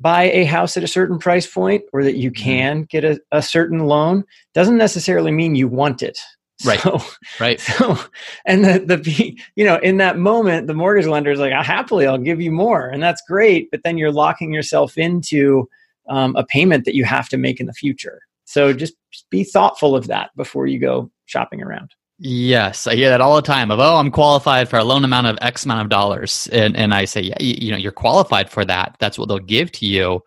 buy 0.00 0.24
a 0.24 0.44
house 0.44 0.76
at 0.76 0.82
a 0.82 0.88
certain 0.88 1.18
price 1.18 1.46
point 1.46 1.82
or 1.92 2.02
that 2.04 2.16
you 2.16 2.30
mm-hmm. 2.30 2.42
can 2.42 2.82
get 2.84 3.04
a, 3.04 3.20
a 3.32 3.42
certain 3.42 3.80
loan 3.80 4.24
doesn't 4.52 4.76
necessarily 4.76 5.30
mean 5.30 5.54
you 5.54 5.68
want 5.68 6.02
it. 6.02 6.18
Right. 6.64 6.80
So, 6.80 7.00
right. 7.40 7.60
so 7.60 7.98
and 8.46 8.64
the, 8.64 8.78
the 8.78 9.36
you 9.56 9.64
know 9.64 9.76
in 9.78 9.96
that 9.96 10.16
moment 10.16 10.68
the 10.68 10.72
mortgage 10.72 11.06
lender 11.06 11.32
is 11.32 11.40
like 11.40 11.52
happily 11.52 12.06
i'll 12.06 12.16
give 12.16 12.40
you 12.40 12.52
more 12.52 12.88
and 12.88 13.02
that's 13.02 13.20
great 13.28 13.72
but 13.72 13.82
then 13.82 13.98
you're 13.98 14.12
locking 14.12 14.54
yourself 14.54 14.96
into 14.96 15.68
um, 16.08 16.36
a 16.36 16.44
payment 16.44 16.84
that 16.84 16.94
you 16.94 17.04
have 17.04 17.28
to 17.30 17.36
make 17.36 17.60
in 17.60 17.66
the 17.66 17.72
future. 17.72 18.20
So 18.44 18.72
just, 18.72 18.94
just 19.10 19.28
be 19.30 19.44
thoughtful 19.44 19.96
of 19.96 20.06
that 20.08 20.30
before 20.36 20.66
you 20.66 20.78
go 20.78 21.10
shopping 21.26 21.62
around 21.62 21.90
Yes, 22.26 22.86
I 22.86 22.94
hear 22.94 23.10
that 23.10 23.20
all 23.20 23.36
the 23.36 23.42
time. 23.42 23.70
Of 23.70 23.80
oh, 23.80 23.96
I'm 23.96 24.10
qualified 24.10 24.70
for 24.70 24.78
a 24.78 24.84
loan 24.84 25.04
amount 25.04 25.26
of 25.26 25.36
X 25.42 25.66
amount 25.66 25.82
of 25.82 25.90
dollars, 25.90 26.48
and 26.52 26.74
and 26.74 26.94
I 26.94 27.04
say, 27.04 27.20
yeah, 27.20 27.36
you, 27.38 27.54
you 27.58 27.70
know, 27.70 27.76
you're 27.76 27.92
qualified 27.92 28.48
for 28.48 28.64
that. 28.64 28.96
That's 28.98 29.18
what 29.18 29.28
they'll 29.28 29.38
give 29.38 29.70
to 29.72 29.86
you 29.86 30.22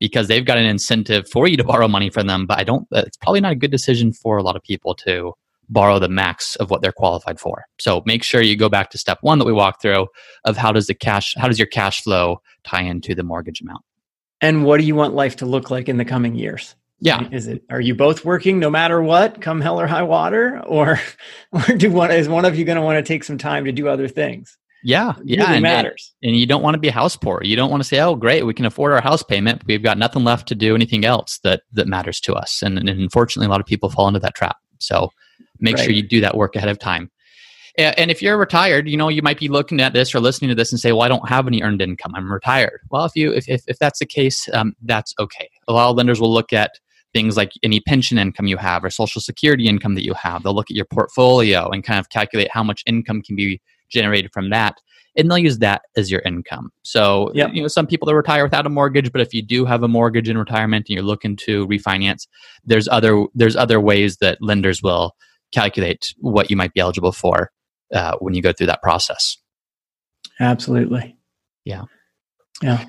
because 0.00 0.28
they've 0.28 0.46
got 0.46 0.56
an 0.56 0.64
incentive 0.64 1.28
for 1.28 1.46
you 1.46 1.58
to 1.58 1.64
borrow 1.64 1.88
money 1.88 2.08
from 2.08 2.26
them. 2.26 2.46
But 2.46 2.58
I 2.58 2.64
don't. 2.64 2.88
Uh, 2.90 3.02
it's 3.06 3.18
probably 3.18 3.42
not 3.42 3.52
a 3.52 3.56
good 3.56 3.70
decision 3.70 4.14
for 4.14 4.38
a 4.38 4.42
lot 4.42 4.56
of 4.56 4.62
people 4.62 4.94
to 5.04 5.34
borrow 5.68 5.98
the 5.98 6.08
max 6.08 6.56
of 6.56 6.70
what 6.70 6.80
they're 6.80 6.90
qualified 6.90 7.38
for. 7.38 7.66
So 7.78 8.02
make 8.06 8.22
sure 8.22 8.40
you 8.40 8.56
go 8.56 8.70
back 8.70 8.88
to 8.88 8.96
step 8.96 9.18
one 9.20 9.38
that 9.38 9.44
we 9.44 9.52
walked 9.52 9.82
through 9.82 10.06
of 10.46 10.56
how 10.56 10.72
does 10.72 10.86
the 10.86 10.94
cash, 10.94 11.34
how 11.36 11.48
does 11.48 11.58
your 11.58 11.68
cash 11.68 12.02
flow 12.02 12.40
tie 12.64 12.82
into 12.82 13.14
the 13.14 13.24
mortgage 13.24 13.60
amount, 13.60 13.84
and 14.40 14.64
what 14.64 14.80
do 14.80 14.86
you 14.86 14.94
want 14.94 15.12
life 15.12 15.36
to 15.36 15.44
look 15.44 15.70
like 15.70 15.90
in 15.90 15.98
the 15.98 16.06
coming 16.06 16.34
years? 16.34 16.76
Yeah. 17.04 17.28
Is 17.32 17.48
it 17.48 17.64
are 17.68 17.80
you 17.80 17.96
both 17.96 18.24
working 18.24 18.60
no 18.60 18.70
matter 18.70 19.02
what, 19.02 19.40
come 19.40 19.60
hell 19.60 19.80
or 19.80 19.88
high 19.88 20.04
water, 20.04 20.62
or 20.64 21.00
or 21.52 21.76
do 21.76 21.90
one 21.90 22.12
is 22.12 22.28
one 22.28 22.44
of 22.44 22.56
you 22.56 22.64
going 22.64 22.76
to 22.76 22.82
want 22.82 22.96
to 22.96 23.02
take 23.02 23.24
some 23.24 23.38
time 23.38 23.64
to 23.64 23.72
do 23.72 23.88
other 23.88 24.06
things? 24.06 24.56
Yeah, 24.84 25.10
It 25.18 25.22
yeah, 25.24 25.40
really 25.42 25.54
and, 25.54 25.62
matters. 25.62 26.12
and 26.22 26.36
you 26.36 26.46
don't 26.46 26.62
want 26.62 26.74
to 26.74 26.78
be 26.80 26.88
house 26.90 27.16
poor. 27.16 27.40
You 27.42 27.56
don't 27.56 27.70
want 27.70 27.82
to 27.82 27.88
say, 27.88 27.98
"Oh, 28.00 28.14
great, 28.14 28.46
we 28.46 28.54
can 28.54 28.66
afford 28.66 28.92
our 28.92 29.00
house 29.00 29.22
payment. 29.24 29.58
But 29.58 29.66
we've 29.66 29.82
got 29.82 29.98
nothing 29.98 30.22
left 30.22 30.46
to 30.48 30.54
do 30.54 30.76
anything 30.76 31.04
else 31.04 31.40
that 31.42 31.62
that 31.72 31.88
matters 31.88 32.20
to 32.20 32.34
us." 32.34 32.62
And, 32.62 32.78
and 32.78 32.88
unfortunately, 32.88 33.46
a 33.46 33.50
lot 33.50 33.60
of 33.60 33.66
people 33.66 33.90
fall 33.90 34.06
into 34.06 34.20
that 34.20 34.36
trap. 34.36 34.56
So 34.78 35.10
make 35.58 35.78
sure 35.78 35.90
you 35.90 36.02
do 36.02 36.20
that 36.20 36.36
work 36.36 36.54
ahead 36.54 36.68
of 36.68 36.78
time. 36.78 37.10
And 37.78 38.10
if 38.12 38.20
you're 38.22 38.36
retired, 38.36 38.86
you 38.88 38.96
know 38.96 39.08
you 39.08 39.22
might 39.22 39.38
be 39.38 39.48
looking 39.48 39.80
at 39.80 39.92
this 39.92 40.14
or 40.14 40.20
listening 40.20 40.50
to 40.50 40.54
this 40.54 40.70
and 40.70 40.78
say, 40.80 40.92
"Well, 40.92 41.02
I 41.02 41.08
don't 41.08 41.28
have 41.28 41.48
any 41.48 41.62
earned 41.62 41.82
income. 41.82 42.12
I'm 42.14 42.32
retired." 42.32 42.80
Well, 42.90 43.04
if 43.04 43.16
you 43.16 43.32
if 43.32 43.48
if, 43.48 43.62
if 43.66 43.78
that's 43.80 43.98
the 43.98 44.06
case, 44.06 44.48
um, 44.52 44.76
that's 44.82 45.14
okay. 45.18 45.48
A 45.66 45.72
lot 45.72 45.90
of 45.90 45.96
lenders 45.96 46.20
will 46.20 46.32
look 46.32 46.52
at 46.52 46.78
things 47.12 47.36
like 47.36 47.52
any 47.62 47.80
pension 47.80 48.18
income 48.18 48.46
you 48.46 48.56
have 48.56 48.84
or 48.84 48.90
social 48.90 49.20
security 49.20 49.66
income 49.66 49.94
that 49.94 50.04
you 50.04 50.14
have. 50.14 50.42
They'll 50.42 50.54
look 50.54 50.70
at 50.70 50.76
your 50.76 50.86
portfolio 50.86 51.68
and 51.68 51.84
kind 51.84 52.00
of 52.00 52.08
calculate 52.08 52.48
how 52.50 52.62
much 52.62 52.82
income 52.86 53.22
can 53.22 53.36
be 53.36 53.60
generated 53.90 54.32
from 54.32 54.50
that 54.50 54.76
and 55.16 55.30
they'll 55.30 55.38
use 55.38 55.58
that 55.58 55.82
as 55.96 56.10
your 56.10 56.20
income. 56.22 56.70
So, 56.82 57.30
Yep. 57.34 57.50
you 57.52 57.62
know, 57.62 57.68
some 57.68 57.86
people 57.86 58.06
that 58.06 58.14
retire 58.14 58.44
without 58.44 58.66
a 58.66 58.70
mortgage, 58.70 59.12
but 59.12 59.20
if 59.20 59.34
you 59.34 59.42
do 59.42 59.64
have 59.64 59.82
a 59.82 59.88
mortgage 59.88 60.28
in 60.28 60.38
retirement 60.38 60.86
and 60.88 60.94
you're 60.94 61.04
looking 61.04 61.36
to 61.36 61.66
refinance, 61.66 62.26
there's 62.64 62.88
other 62.88 63.26
there's 63.34 63.56
other 63.56 63.80
ways 63.80 64.16
that 64.18 64.38
lenders 64.40 64.82
will 64.82 65.14
calculate 65.52 66.14
what 66.18 66.50
you 66.50 66.56
might 66.56 66.72
be 66.72 66.80
eligible 66.80 67.12
for 67.12 67.50
uh, 67.92 68.16
when 68.20 68.34
you 68.34 68.40
go 68.42 68.52
through 68.52 68.68
that 68.68 68.82
process. 68.82 69.36
Absolutely. 70.40 71.16
Yeah. 71.64 71.82
Yeah. 72.62 72.84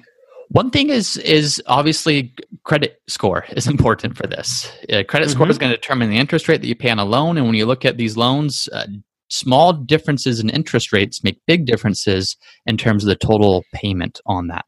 One 0.53 0.69
thing 0.69 0.89
is 0.89 1.17
is 1.17 1.61
obviously 1.65 2.31
credit 2.63 3.01
score 3.07 3.43
is 3.57 3.65
important 3.75 4.15
for 4.15 4.27
this. 4.27 4.71
Uh, 4.91 5.03
credit 5.03 5.31
score 5.31 5.47
Mhm. 5.47 5.49
is 5.49 5.57
going 5.57 5.71
to 5.71 5.75
determine 5.75 6.11
the 6.11 6.17
interest 6.17 6.47
rate 6.47 6.61
that 6.61 6.67
you 6.67 6.75
pay 6.75 6.91
on 6.91 6.99
a 6.99 7.05
loan, 7.05 7.37
and 7.37 7.47
when 7.47 7.55
you 7.55 7.65
look 7.65 7.85
at 7.85 7.97
these 7.97 8.15
loans, 8.15 8.69
uh, 8.71 8.85
small 9.29 9.73
differences 9.73 10.39
in 10.39 10.51
interest 10.51 10.93
rates 10.93 11.23
make 11.23 11.39
big 11.47 11.65
differences 11.65 12.37
in 12.67 12.77
terms 12.77 13.03
of 13.03 13.07
the 13.07 13.15
total 13.15 13.63
payment 13.73 14.21
on 14.27 14.47
that. 14.47 14.65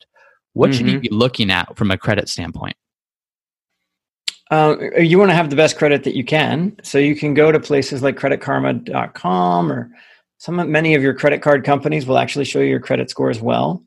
What 0.54 0.74
should 0.74 0.88
you 0.88 0.98
Mhm. 0.98 1.01
be 1.04 1.10
looking 1.12 1.51
at 1.51 1.77
from 1.77 1.92
a 1.92 1.98
credit 2.00 2.30
standpoint? 2.30 2.75
Uh, 4.50 4.75
you 4.98 5.20
want 5.20 5.30
to 5.30 5.36
have 5.36 5.51
the 5.51 5.56
best 5.56 5.77
credit 5.77 6.04
that 6.06 6.15
you 6.15 6.24
can. 6.24 6.75
So 6.82 6.98
you 6.98 7.15
can 7.15 7.36
go 7.36 7.51
to 7.51 7.60
places 7.60 8.01
like 8.01 8.15
creditkarma.com 8.15 9.72
or 9.72 9.92
some 10.38 10.72
many 10.72 10.96
of 10.96 11.04
your 11.04 11.13
credit 11.13 11.44
card 11.44 11.63
companies 11.63 12.08
will 12.08 12.18
actually 12.18 12.46
show 12.46 12.60
you 12.60 12.70
your 12.70 12.80
credit 12.80 13.10
score 13.12 13.30
as 13.30 13.42
well. 13.42 13.84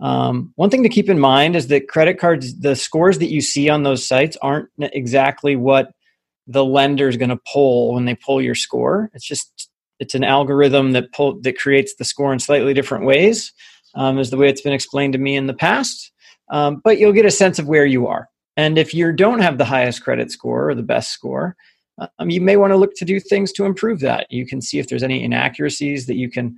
Um, 0.00 0.52
one 0.56 0.70
thing 0.70 0.82
to 0.82 0.88
keep 0.88 1.08
in 1.08 1.18
mind 1.18 1.56
is 1.56 1.66
that 1.68 1.88
credit 1.88 2.18
cards, 2.18 2.58
the 2.60 2.74
scores 2.74 3.18
that 3.18 3.30
you 3.30 3.40
see 3.40 3.68
on 3.68 3.82
those 3.82 4.06
sites 4.06 4.36
aren't 4.40 4.68
exactly 4.78 5.56
what 5.56 5.92
the 6.46 6.64
lender 6.64 7.08
is 7.08 7.16
going 7.16 7.30
to 7.30 7.40
pull 7.52 7.94
when 7.94 8.06
they 8.06 8.14
pull 8.14 8.40
your 8.40 8.54
score. 8.54 9.10
It's 9.14 9.26
just 9.26 9.68
it's 9.98 10.14
an 10.14 10.24
algorithm 10.24 10.92
that 10.92 11.12
pull 11.12 11.40
that 11.42 11.58
creates 11.58 11.94
the 11.96 12.04
score 12.04 12.32
in 12.32 12.38
slightly 12.38 12.72
different 12.72 13.04
ways, 13.04 13.52
um, 13.94 14.18
is 14.18 14.30
the 14.30 14.36
way 14.36 14.48
it's 14.48 14.62
been 14.62 14.72
explained 14.72 15.12
to 15.12 15.18
me 15.18 15.36
in 15.36 15.46
the 15.46 15.54
past. 15.54 16.10
Um, 16.50 16.80
but 16.82 16.98
you'll 16.98 17.12
get 17.12 17.26
a 17.26 17.30
sense 17.30 17.58
of 17.58 17.68
where 17.68 17.86
you 17.86 18.06
are. 18.06 18.28
And 18.56 18.78
if 18.78 18.92
you 18.94 19.12
don't 19.12 19.40
have 19.40 19.58
the 19.58 19.64
highest 19.64 20.02
credit 20.02 20.30
score 20.32 20.70
or 20.70 20.74
the 20.74 20.82
best 20.82 21.12
score, 21.12 21.56
um, 22.18 22.30
you 22.30 22.40
may 22.40 22.56
want 22.56 22.72
to 22.72 22.76
look 22.76 22.94
to 22.96 23.04
do 23.04 23.20
things 23.20 23.52
to 23.52 23.64
improve 23.66 24.00
that. 24.00 24.26
You 24.30 24.46
can 24.46 24.60
see 24.60 24.78
if 24.78 24.88
there's 24.88 25.02
any 25.02 25.22
inaccuracies 25.22 26.06
that 26.06 26.16
you 26.16 26.30
can 26.30 26.56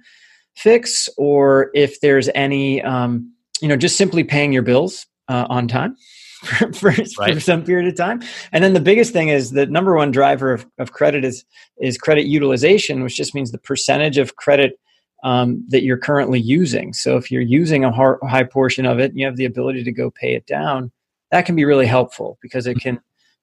fix, 0.56 1.08
or 1.16 1.70
if 1.74 2.00
there's 2.00 2.28
any, 2.34 2.82
um, 2.82 3.32
you 3.60 3.68
know, 3.68 3.76
just 3.76 3.96
simply 3.96 4.24
paying 4.24 4.52
your 4.52 4.62
bills 4.62 5.06
uh, 5.28 5.46
on 5.48 5.68
time 5.68 5.96
for, 6.44 6.72
for, 6.72 6.92
for 6.92 7.40
some 7.40 7.64
period 7.64 7.88
of 7.88 7.96
time. 7.96 8.22
And 8.52 8.62
then 8.62 8.72
the 8.72 8.80
biggest 8.80 9.12
thing 9.12 9.28
is 9.28 9.52
the 9.52 9.66
number 9.66 9.94
one 9.94 10.10
driver 10.10 10.52
of, 10.52 10.66
of 10.78 10.92
credit 10.92 11.24
is 11.24 11.44
is 11.80 11.98
credit 11.98 12.26
utilization, 12.26 13.02
which 13.02 13.16
just 13.16 13.34
means 13.34 13.52
the 13.52 13.58
percentage 13.58 14.18
of 14.18 14.36
credit 14.36 14.78
um, 15.22 15.64
that 15.68 15.82
you're 15.82 15.98
currently 15.98 16.40
using. 16.40 16.92
So 16.92 17.16
if 17.16 17.30
you're 17.30 17.42
using 17.42 17.84
a 17.84 17.92
high 17.92 18.44
portion 18.44 18.86
of 18.86 18.98
it, 18.98 19.12
and 19.12 19.18
you 19.18 19.26
have 19.26 19.36
the 19.36 19.44
ability 19.44 19.84
to 19.84 19.92
go 19.92 20.10
pay 20.10 20.34
it 20.34 20.46
down. 20.46 20.90
That 21.30 21.46
can 21.46 21.56
be 21.56 21.64
really 21.64 21.86
helpful 21.86 22.38
because 22.42 22.66
it 22.66 22.78
can 22.80 23.00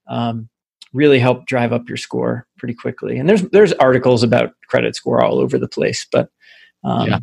um, 0.08 0.50
really 0.94 1.20
help 1.20 1.46
drive 1.46 1.74
up 1.74 1.88
your 1.88 1.98
score 1.98 2.46
pretty 2.58 2.74
quickly. 2.74 3.18
And 3.18 3.28
there's 3.28 3.42
there's 3.50 3.74
articles 3.74 4.24
about 4.24 4.54
credit 4.68 4.96
score 4.96 5.24
all 5.24 5.40
over 5.40 5.58
the 5.58 5.68
place, 5.68 6.06
but 6.12 6.30
um, 6.84 7.08
Yeah. 7.08 7.20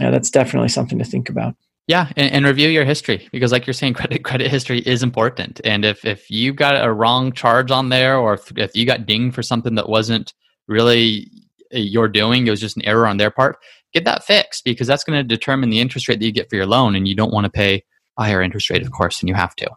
yeah. 0.00 0.10
that's 0.10 0.30
definitely 0.30 0.68
something 0.68 0.98
to 0.98 1.04
think 1.04 1.28
about. 1.28 1.54
Yeah, 1.86 2.12
and, 2.16 2.30
and 2.30 2.44
review 2.44 2.68
your 2.68 2.84
history 2.84 3.26
because, 3.32 3.50
like 3.50 3.66
you're 3.66 3.74
saying, 3.74 3.94
credit 4.00 4.22
credit 4.22 4.50
history 4.50 4.80
is 4.80 5.02
important. 5.02 5.60
And 5.64 5.84
if 5.84 6.04
if 6.04 6.30
you 6.30 6.52
got 6.52 6.84
a 6.84 6.92
wrong 6.92 7.32
charge 7.32 7.70
on 7.70 7.88
there, 7.88 8.18
or 8.18 8.34
if, 8.34 8.52
if 8.56 8.76
you 8.76 8.84
got 8.84 9.06
dinged 9.06 9.34
for 9.34 9.42
something 9.42 9.74
that 9.76 9.88
wasn't 9.88 10.34
really 10.66 11.30
uh, 11.74 11.78
your 11.78 12.06
doing, 12.08 12.46
it 12.46 12.50
was 12.50 12.60
just 12.60 12.76
an 12.76 12.84
error 12.84 13.06
on 13.06 13.16
their 13.16 13.30
part, 13.30 13.56
get 13.94 14.04
that 14.04 14.22
fixed 14.24 14.64
because 14.64 14.86
that's 14.86 15.02
going 15.02 15.18
to 15.18 15.24
determine 15.24 15.70
the 15.70 15.80
interest 15.80 16.08
rate 16.08 16.20
that 16.20 16.26
you 16.26 16.32
get 16.32 16.50
for 16.50 16.56
your 16.56 16.66
loan, 16.66 16.94
and 16.94 17.08
you 17.08 17.14
don't 17.14 17.32
want 17.32 17.44
to 17.44 17.50
pay 17.50 17.82
a 18.18 18.24
higher 18.24 18.42
interest 18.42 18.68
rate, 18.68 18.82
of 18.82 18.92
course, 18.92 19.20
than 19.20 19.28
you 19.28 19.34
have 19.34 19.56
to. 19.56 19.70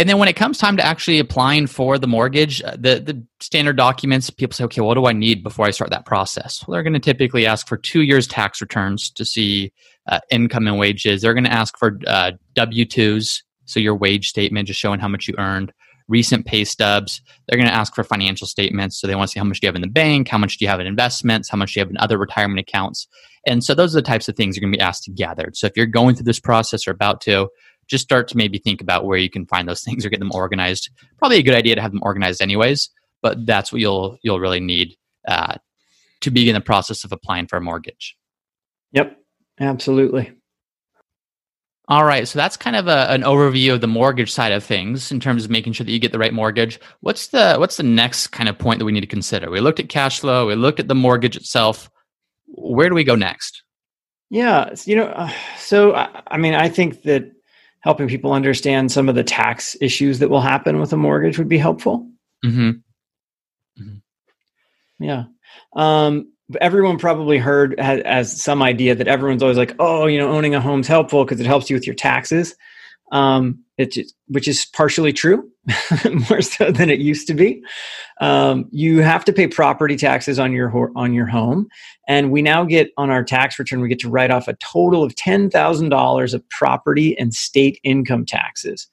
And 0.00 0.08
then 0.08 0.18
when 0.18 0.28
it 0.28 0.36
comes 0.36 0.58
time 0.58 0.76
to 0.76 0.86
actually 0.86 1.18
applying 1.18 1.66
for 1.66 1.98
the 1.98 2.06
mortgage, 2.06 2.62
uh, 2.62 2.76
the 2.78 3.00
the 3.00 3.26
standard 3.40 3.76
documents, 3.76 4.30
people 4.30 4.54
say, 4.54 4.64
okay, 4.64 4.80
what 4.80 4.94
do 4.94 5.06
I 5.06 5.12
need 5.12 5.42
before 5.42 5.66
I 5.66 5.72
start 5.72 5.90
that 5.90 6.06
process? 6.06 6.64
Well, 6.66 6.74
they're 6.74 6.84
going 6.84 6.92
to 6.92 7.00
typically 7.00 7.46
ask 7.46 7.66
for 7.66 7.76
two 7.76 8.02
years 8.02 8.28
tax 8.28 8.60
returns 8.60 9.10
to 9.10 9.24
see 9.24 9.72
uh, 10.06 10.20
income 10.30 10.68
and 10.68 10.78
wages. 10.78 11.22
They're 11.22 11.34
going 11.34 11.44
to 11.44 11.52
ask 11.52 11.76
for 11.76 11.98
uh, 12.06 12.32
W 12.54 12.84
twos, 12.84 13.42
so 13.64 13.80
your 13.80 13.96
wage 13.96 14.28
statement 14.28 14.68
just 14.68 14.78
showing 14.78 15.00
how 15.00 15.08
much 15.08 15.26
you 15.26 15.34
earned. 15.36 15.72
Recent 16.06 16.46
pay 16.46 16.64
stubs. 16.64 17.20
They're 17.46 17.58
going 17.58 17.68
to 17.68 17.74
ask 17.74 17.94
for 17.94 18.02
financial 18.02 18.46
statements, 18.46 18.98
so 18.98 19.06
they 19.06 19.14
want 19.14 19.28
to 19.28 19.32
see 19.32 19.40
how 19.40 19.44
much 19.44 19.60
do 19.60 19.66
you 19.66 19.68
have 19.68 19.74
in 19.74 19.82
the 19.82 19.88
bank, 19.88 20.28
how 20.28 20.38
much 20.38 20.56
do 20.56 20.64
you 20.64 20.68
have 20.70 20.80
in 20.80 20.86
investments, 20.86 21.50
how 21.50 21.58
much 21.58 21.74
do 21.74 21.80
you 21.80 21.84
have 21.84 21.90
in 21.90 21.98
other 21.98 22.16
retirement 22.16 22.60
accounts, 22.60 23.08
and 23.46 23.62
so 23.64 23.74
those 23.74 23.94
are 23.94 23.98
the 23.98 24.06
types 24.06 24.28
of 24.28 24.36
things 24.36 24.56
you're 24.56 24.62
going 24.62 24.72
to 24.72 24.78
be 24.78 24.82
asked 24.82 25.04
to 25.04 25.10
gather. 25.10 25.50
So 25.52 25.66
if 25.66 25.76
you're 25.76 25.86
going 25.86 26.14
through 26.14 26.24
this 26.24 26.40
process 26.40 26.86
or 26.86 26.92
about 26.92 27.20
to, 27.22 27.48
just 27.88 28.04
start 28.04 28.28
to 28.28 28.36
maybe 28.36 28.58
think 28.58 28.80
about 28.80 29.04
where 29.04 29.18
you 29.18 29.30
can 29.30 29.46
find 29.46 29.68
those 29.68 29.82
things 29.82 30.04
or 30.04 30.10
get 30.10 30.20
them 30.20 30.30
organized. 30.34 30.90
Probably 31.18 31.38
a 31.38 31.42
good 31.42 31.54
idea 31.54 31.74
to 31.74 31.80
have 31.80 31.92
them 31.92 32.02
organized 32.02 32.40
anyways, 32.40 32.90
but 33.22 33.44
that's 33.46 33.72
what 33.72 33.80
you'll 33.80 34.18
you'll 34.22 34.40
really 34.40 34.60
need 34.60 34.96
uh, 35.26 35.56
to 36.20 36.30
begin 36.30 36.54
the 36.54 36.60
process 36.60 37.04
of 37.04 37.12
applying 37.12 37.46
for 37.46 37.56
a 37.56 37.60
mortgage. 37.60 38.16
Yep, 38.92 39.18
absolutely. 39.60 40.32
All 41.90 42.04
right, 42.04 42.28
so 42.28 42.38
that's 42.38 42.58
kind 42.58 42.76
of 42.76 42.86
a, 42.86 43.10
an 43.10 43.22
overview 43.22 43.72
of 43.72 43.80
the 43.80 43.86
mortgage 43.86 44.30
side 44.30 44.52
of 44.52 44.62
things 44.62 45.10
in 45.10 45.20
terms 45.20 45.46
of 45.46 45.50
making 45.50 45.72
sure 45.72 45.86
that 45.86 45.92
you 45.92 45.98
get 45.98 46.12
the 46.12 46.18
right 46.18 46.34
mortgage. 46.34 46.78
What's 47.00 47.28
the 47.28 47.56
what's 47.56 47.78
the 47.78 47.82
next 47.82 48.26
kind 48.26 48.48
of 48.48 48.58
point 48.58 48.78
that 48.78 48.84
we 48.84 48.92
need 48.92 49.00
to 49.00 49.06
consider? 49.06 49.50
We 49.50 49.60
looked 49.60 49.80
at 49.80 49.88
cash 49.88 50.20
flow, 50.20 50.46
we 50.46 50.54
looked 50.54 50.80
at 50.80 50.88
the 50.88 50.94
mortgage 50.94 51.36
itself. 51.36 51.90
Where 52.46 52.90
do 52.90 52.94
we 52.94 53.04
go 53.04 53.14
next? 53.14 53.62
Yeah, 54.30 54.74
you 54.84 54.96
know, 54.96 55.06
uh, 55.06 55.32
so 55.56 55.94
I, 55.94 56.22
I 56.26 56.36
mean, 56.36 56.54
I 56.54 56.68
think 56.68 57.02
that 57.04 57.32
helping 57.80 58.08
people 58.08 58.32
understand 58.32 58.90
some 58.90 59.08
of 59.08 59.14
the 59.14 59.24
tax 59.24 59.76
issues 59.80 60.18
that 60.18 60.30
will 60.30 60.40
happen 60.40 60.80
with 60.80 60.92
a 60.92 60.96
mortgage 60.96 61.38
would 61.38 61.48
be 61.48 61.58
helpful. 61.58 62.08
hmm 62.42 62.70
Yeah. 64.98 65.24
Um, 65.74 66.32
everyone 66.60 66.98
probably 66.98 67.38
heard 67.38 67.78
has, 67.78 68.02
has 68.04 68.42
some 68.42 68.62
idea 68.62 68.94
that 68.94 69.08
everyone's 69.08 69.42
always 69.42 69.58
like, 69.58 69.74
oh, 69.78 70.06
you 70.06 70.18
know, 70.18 70.28
owning 70.28 70.54
a 70.54 70.60
home's 70.60 70.88
helpful 70.88 71.24
because 71.24 71.40
it 71.40 71.46
helps 71.46 71.70
you 71.70 71.76
with 71.76 71.86
your 71.86 71.94
taxes. 71.94 72.54
Um, 73.12 73.64
it 73.78 73.92
just, 73.92 74.14
which 74.26 74.48
is 74.48 74.66
partially 74.66 75.12
true, 75.12 75.48
more 76.30 76.42
so 76.42 76.72
than 76.72 76.90
it 76.90 76.98
used 76.98 77.26
to 77.28 77.34
be. 77.34 77.62
Um, 78.20 78.68
you 78.72 79.02
have 79.02 79.24
to 79.26 79.32
pay 79.32 79.46
property 79.46 79.96
taxes 79.96 80.38
on 80.38 80.52
your 80.52 80.90
on 80.96 81.14
your 81.14 81.26
home, 81.26 81.68
and 82.08 82.32
we 82.32 82.42
now 82.42 82.64
get 82.64 82.90
on 82.96 83.10
our 83.10 83.22
tax 83.22 83.58
return 83.58 83.80
we 83.80 83.88
get 83.88 84.00
to 84.00 84.10
write 84.10 84.30
off 84.30 84.48
a 84.48 84.54
total 84.54 85.04
of 85.04 85.14
ten 85.14 85.48
thousand 85.48 85.90
dollars 85.90 86.34
of 86.34 86.48
property 86.50 87.16
and 87.18 87.34
state 87.34 87.78
income 87.84 88.26
taxes. 88.26 88.88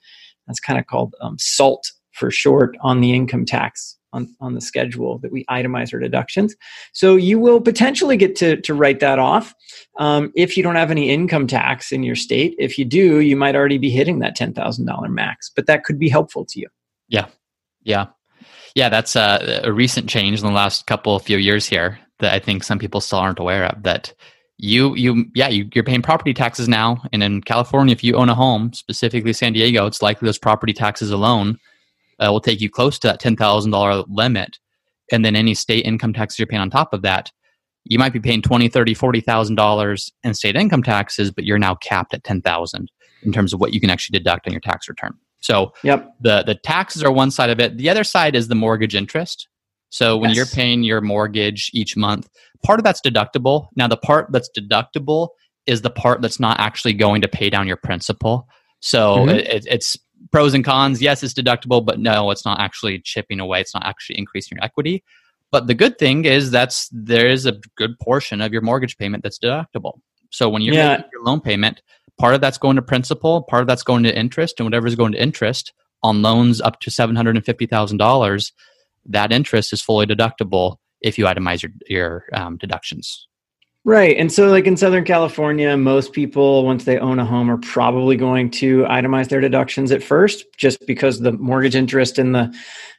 That's 0.48 0.60
kind 0.60 0.80
of 0.80 0.86
called 0.86 1.16
um, 1.22 1.38
SALT 1.40 1.92
for 2.12 2.30
short 2.30 2.78
on 2.82 3.02
the 3.02 3.14
income 3.14 3.46
tax 3.46 3.98
on, 4.16 4.36
on 4.40 4.54
the 4.54 4.62
schedule 4.62 5.20
that 5.20 5.32
we 5.32 5.46
itemize 5.46 5.94
our 5.94 6.00
deductions. 6.00 6.56
So 6.94 7.16
you 7.16 7.38
will 7.38 7.62
potentially 7.62 8.18
get 8.18 8.36
to, 8.38 8.60
to 8.62 8.74
write 8.74 9.02
that 9.02 9.20
off 9.20 9.54
um, 10.00 10.32
if 10.36 10.58
you 10.58 10.64
don't 10.64 10.76
have 10.76 10.92
any 10.92 11.10
income 11.10 11.48
tax 11.48 11.92
in 11.92 12.04
your 12.04 12.16
state. 12.16 12.56
If 12.58 12.78
you 12.78 12.86
do, 12.86 13.20
you 13.20 13.36
might 13.36 13.56
already 13.56 13.78
be 13.78 13.90
hitting 13.90 14.20
that 14.20 14.38
$10,000 14.38 15.10
max, 15.10 15.52
but 15.56 15.68
that 15.68 15.84
could 15.84 16.00
be 16.00 16.10
helpful 16.10 16.46
to 16.46 16.60
you. 16.60 16.68
Yeah, 17.08 17.28
yeah, 17.84 18.08
yeah. 18.74 18.90
That's 18.90 19.16
a, 19.16 19.62
a 19.64 19.72
recent 19.72 20.10
change 20.10 20.40
in 20.40 20.46
the 20.46 20.54
last 20.54 20.88
couple 20.88 21.16
of 21.16 21.24
few 21.24 21.38
years 21.38 21.68
here 21.68 22.00
that 22.20 22.34
I 22.34 22.40
think 22.40 22.64
some 22.64 22.80
people 22.80 23.02
still 23.02 23.20
aren't 23.20 23.38
aware 23.38 23.66
of. 23.66 23.84
That 23.84 24.12
you 24.58 24.96
you 24.96 25.26
yeah 25.36 25.50
you, 25.50 25.70
you're 25.76 25.84
paying 25.84 26.02
property 26.02 26.34
taxes 26.34 26.68
now, 26.68 27.00
and 27.14 27.22
in 27.22 27.42
California, 27.42 27.92
if 27.92 28.04
you 28.04 28.16
own 28.16 28.30
a 28.30 28.34
home, 28.34 28.74
specifically 28.74 29.34
San 29.34 29.54
Diego, 29.54 29.86
it's 29.86 30.02
likely 30.02 30.26
those 30.26 30.40
property 30.40 30.74
taxes 30.74 31.12
alone 31.12 31.60
uh, 32.20 32.32
will 32.32 32.42
take 32.42 32.62
you 32.62 32.70
close 32.70 33.00
to 33.00 33.08
that 33.08 33.20
ten 33.20 33.36
thousand 33.36 33.72
dollar 33.72 34.04
limit, 34.08 34.60
and 35.12 35.24
then 35.24 35.36
any 35.36 35.54
state 35.54 35.86
income 35.86 36.14
taxes 36.14 36.40
you're 36.40 36.48
paying 36.48 36.62
on 36.62 36.70
top 36.70 36.94
of 36.94 37.02
that. 37.02 37.32
You 37.84 38.00
might 38.00 38.14
be 38.14 38.20
paying 38.20 38.42
twenty, 38.42 38.68
thirty, 38.68 38.94
forty 38.94 39.22
thousand 39.22 39.56
dollars 39.56 40.12
in 40.24 40.34
state 40.34 40.56
income 40.56 40.84
taxes, 40.84 41.32
but 41.32 41.46
you're 41.46 41.60
now 41.60 41.76
capped 41.76 42.14
at 42.14 42.24
ten 42.24 42.42
thousand 42.42 42.92
in 43.24 43.32
terms 43.32 43.54
of 43.54 43.60
what 43.60 43.74
you 43.74 43.80
can 43.80 43.90
actually 43.90 44.18
deduct 44.18 44.48
on 44.48 44.54
your 44.54 44.62
tax 44.62 44.88
return. 44.90 45.14
So 45.40 45.74
yep. 45.84 46.12
the 46.20 46.44
the 46.44 46.56
taxes 46.56 47.04
are 47.04 47.12
one 47.12 47.32
side 47.32 47.50
of 47.50 47.60
it. 47.60 47.78
The 47.78 47.90
other 47.90 48.04
side 48.04 48.36
is 48.36 48.48
the 48.48 48.56
mortgage 48.56 48.96
interest. 48.96 49.48
So 49.90 50.18
when 50.18 50.32
yes. 50.32 50.38
you're 50.38 50.46
paying 50.48 50.84
your 50.84 51.00
mortgage 51.00 51.70
each 51.74 51.96
month, 51.96 52.28
part 52.66 52.80
of 52.80 52.84
that's 52.84 53.00
deductible. 53.00 53.68
Now 53.76 53.88
the 53.88 53.98
part 53.98 54.32
that's 54.32 54.50
deductible 54.58 55.30
is 55.68 55.84
the 55.84 55.90
part 55.90 56.22
that's 56.22 56.40
not 56.40 56.60
actually 56.60 56.94
going 56.94 57.22
to 57.22 57.28
pay 57.28 57.50
down 57.50 57.68
your 57.68 57.78
principal. 57.78 58.48
So 58.82 59.18
mm-hmm. 59.18 59.30
it, 59.30 59.66
it's 59.70 59.98
pros 60.32 60.54
and 60.54 60.64
cons. 60.64 61.02
Yes, 61.02 61.24
it's 61.24 61.34
deductible, 61.34 61.86
but 61.86 62.00
no, 62.00 62.32
it's 62.32 62.46
not 62.46 62.60
actually 62.60 63.00
chipping 63.00 63.40
away. 63.40 63.62
It's 63.62 63.74
not 63.74 63.86
actually 63.86 64.18
increasing 64.18 64.58
your 64.58 64.66
equity. 64.66 65.04
But 65.52 65.68
the 65.68 65.74
good 65.74 65.98
thing 65.98 66.26
is 66.26 66.52
that's 66.52 66.90
there 66.92 67.30
is 67.30 67.46
a 67.46 67.60
good 67.78 67.98
portion 68.00 68.42
of 68.42 68.52
your 68.52 68.62
mortgage 68.62 68.98
payment 68.98 69.24
that's 69.24 69.40
deductible. 69.40 70.00
So 70.32 70.50
when 70.50 70.62
you're 70.62 70.76
yeah. 70.76 70.98
making 70.98 71.10
your 71.14 71.24
loan 71.24 71.40
payment, 71.40 71.82
part 72.18 72.34
of 72.34 72.42
that's 72.42 72.58
going 72.58 72.76
to 72.76 72.82
principal, 72.82 73.44
part 73.44 73.62
of 73.62 73.68
that's 73.68 73.84
going 73.84 74.04
to 74.04 74.18
interest, 74.18 74.60
and 74.60 74.66
whatever 74.66 74.88
is 74.88 74.96
going 74.96 75.14
to 75.14 75.22
interest 75.22 75.72
on 76.04 76.22
loans 76.22 76.60
up 76.62 76.80
to 76.82 76.92
seven 76.92 77.16
hundred 77.16 77.36
and 77.36 77.46
fifty 77.46 77.66
thousand 77.68 77.98
dollars, 77.98 78.52
that 79.06 79.32
interest 79.32 79.72
is 79.72 79.82
fully 79.82 80.06
deductible 80.06 80.78
if 81.02 81.18
you 81.18 81.26
itemize 81.26 81.62
your 81.62 81.72
your 81.88 82.26
um, 82.34 82.58
deductions. 82.58 83.28
Right. 83.86 84.18
And 84.18 84.32
so, 84.32 84.50
like 84.50 84.66
in 84.66 84.78
Southern 84.78 85.06
California, 85.06 85.78
most 85.78 86.12
people, 86.12 86.66
once 86.66 86.86
they 86.86 86.98
own 86.98 87.20
a 87.20 87.26
home, 87.26 87.52
are 87.52 87.58
probably 87.58 88.18
going 88.18 88.50
to 88.52 88.82
itemize 88.86 89.30
their 89.30 89.40
deductions 89.40 89.92
at 89.92 90.02
first, 90.02 90.44
just 90.58 90.88
because 90.88 91.20
the 91.20 91.34
mortgage 91.34 91.76
interest 91.76 92.18
and 92.18 92.34
the 92.34 92.52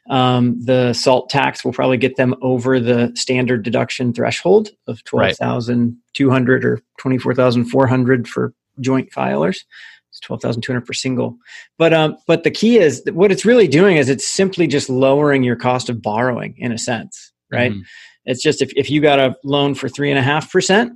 um, 0.09 0.57
the 0.63 0.93
SALT 0.93 1.29
tax 1.29 1.65
will 1.65 1.73
probably 1.73 1.97
get 1.97 2.15
them 2.15 2.35
over 2.41 2.79
the 2.79 3.11
standard 3.15 3.63
deduction 3.63 4.13
threshold 4.13 4.69
of 4.87 5.03
twelve 5.03 5.35
thousand 5.35 5.97
two 6.13 6.29
hundred 6.29 6.63
or 6.63 6.81
twenty 6.97 7.17
four 7.17 7.35
thousand 7.35 7.65
four 7.65 7.85
hundred 7.85 8.25
for 8.25 8.53
joint 8.79 9.11
filers. 9.11 9.65
It's 10.11 10.21
twelve 10.21 10.41
thousand 10.41 10.61
two 10.61 10.71
hundred 10.71 10.87
for 10.87 10.93
single. 10.93 11.37
But 11.77 11.93
um, 11.93 12.15
but 12.27 12.45
the 12.45 12.51
key 12.51 12.77
is 12.77 13.03
what 13.11 13.29
it's 13.29 13.43
really 13.43 13.67
doing 13.67 13.97
is 13.97 14.07
it's 14.07 14.25
simply 14.25 14.67
just 14.67 14.89
lowering 14.89 15.43
your 15.43 15.57
cost 15.57 15.89
of 15.89 16.01
borrowing 16.01 16.55
in 16.57 16.71
a 16.71 16.77
sense, 16.77 17.33
right? 17.51 17.73
Mm-hmm 17.73 17.81
it's 18.27 18.43
just 18.43 18.61
if, 18.61 18.71
if 18.75 18.91
you 18.91 19.01
got 19.01 19.19
a 19.19 19.35
loan 19.43 19.73
for 19.73 19.89
three 19.89 20.11
and 20.11 20.19
a 20.19 20.21
half 20.21 20.51
percent, 20.51 20.93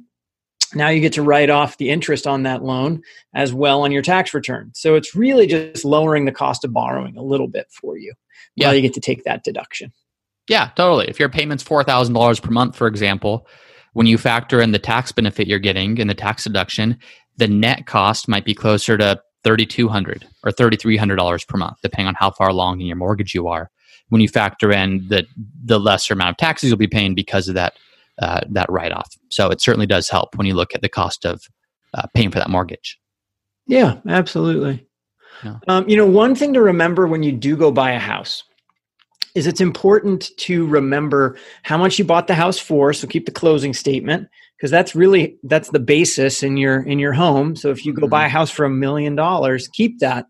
now 0.76 0.90
you 0.90 1.02
get 1.02 1.14
to 1.14 1.24
write 1.24 1.50
off 1.50 1.78
the 1.78 1.90
interest 1.90 2.28
on 2.28 2.44
that 2.44 2.64
loan 2.64 3.02
as 3.34 3.54
well 3.54 3.82
on 3.82 3.92
your 3.92 4.02
tax 4.02 4.34
return. 4.34 4.72
So 4.76 4.96
it's 4.96 5.16
really 5.16 5.48
just 5.48 5.84
lowering 5.84 6.26
the 6.26 6.32
cost 6.32 6.64
of 6.64 6.74
borrowing 6.74 7.18
a 7.18 7.24
little 7.24 7.48
bit 7.48 7.68
for 7.72 7.98
you. 7.98 8.14
Yeah, 8.56 8.72
you 8.72 8.82
get 8.82 8.94
to 8.94 9.02
take 9.02 9.24
that 9.24 9.44
deduction. 9.44 9.94
Yeah, 10.50 10.70
totally. 10.76 11.08
If 11.08 11.20
your 11.20 11.30
payment's 11.30 11.64
four 11.64 11.84
thousand 11.84 12.14
dollars 12.14 12.40
per 12.40 12.52
month, 12.52 12.76
for 12.76 12.88
example, 12.88 13.48
when 13.94 14.08
you 14.08 14.18
factor 14.18 14.62
in 14.62 14.72
the 14.72 14.80
tax 14.80 15.12
benefit 15.12 15.48
you're 15.48 15.60
getting 15.60 16.00
and 16.00 16.10
the 16.10 16.16
tax 16.16 16.44
deduction, 16.44 16.98
the 17.38 17.48
net 17.48 17.86
cost 17.86 18.28
might 18.28 18.44
be 18.44 18.54
closer 18.54 18.98
to 18.98 19.22
thirty 19.46 19.66
two 19.66 19.88
hundred 19.88 20.28
or 20.44 20.52
thirty 20.52 20.76
three 20.76 20.98
hundred 20.98 21.16
dollars 21.16 21.46
per 21.46 21.58
month, 21.58 21.78
depending 21.82 22.08
on 22.08 22.16
how 22.16 22.32
far 22.32 22.50
along 22.50 22.82
in 22.82 22.88
your 22.88 22.98
mortgage 22.98 23.34
you 23.34 23.48
are 23.48 23.72
when 24.12 24.22
you 24.22 24.28
factor 24.28 24.72
in 24.72 25.08
the 25.08 25.26
the 25.64 25.80
lesser 25.80 26.14
amount 26.14 26.32
of 26.32 26.38
taxes 26.38 26.70
you'll 26.70 26.78
be 26.78 26.88
paying 26.88 27.16
because 27.16 27.48
of 27.48 27.56
that 27.56 27.74
uh, 28.22 28.42
that 28.50 28.70
write 28.70 28.92
off. 28.92 29.16
So 29.30 29.50
it 29.50 29.62
certainly 29.62 29.88
does 29.88 30.10
help 30.10 30.38
when 30.38 30.46
you 30.46 30.54
look 30.54 30.76
at 30.76 30.82
the 30.82 30.90
cost 30.90 31.26
of 31.26 31.42
uh, 31.94 32.08
paying 32.14 32.30
for 32.30 32.40
that 32.40 32.50
mortgage. 32.50 33.00
Yeah, 33.68 34.00
absolutely. 34.08 34.86
Yeah. 35.44 35.58
Um, 35.68 35.88
you 35.90 35.96
know, 35.96 36.06
one 36.06 36.36
thing 36.36 36.54
to 36.54 36.62
remember 36.62 37.08
when 37.08 37.24
you 37.24 37.32
do 37.32 37.56
go 37.56 37.72
buy 37.72 37.92
a 37.92 38.00
house 38.00 38.44
is 39.34 39.48
it's 39.48 39.62
important 39.62 40.30
to 40.38 40.68
remember 40.68 41.38
how 41.64 41.78
much 41.78 41.98
you 41.98 42.06
bought 42.06 42.28
the 42.28 42.36
house 42.36 42.60
for. 42.60 42.92
So 42.94 43.08
keep 43.08 43.26
the 43.26 43.32
closing 43.32 43.74
statement 43.74 44.28
because 44.58 44.72
that's 44.72 44.94
really 44.94 45.38
that's 45.44 45.70
the 45.70 45.80
basis 45.80 46.44
in 46.44 46.58
your 46.58 46.82
in 46.84 47.00
your 47.00 47.14
home. 47.14 47.56
So 47.56 47.70
if 47.70 47.86
you 47.86 47.94
go 47.94 48.04
mm-hmm. 48.04 48.10
buy 48.10 48.26
a 48.26 48.30
house 48.30 48.52
for 48.52 48.66
a 48.66 48.70
million 48.70 49.16
dollars, 49.16 49.68
keep 49.70 50.00
that 50.00 50.28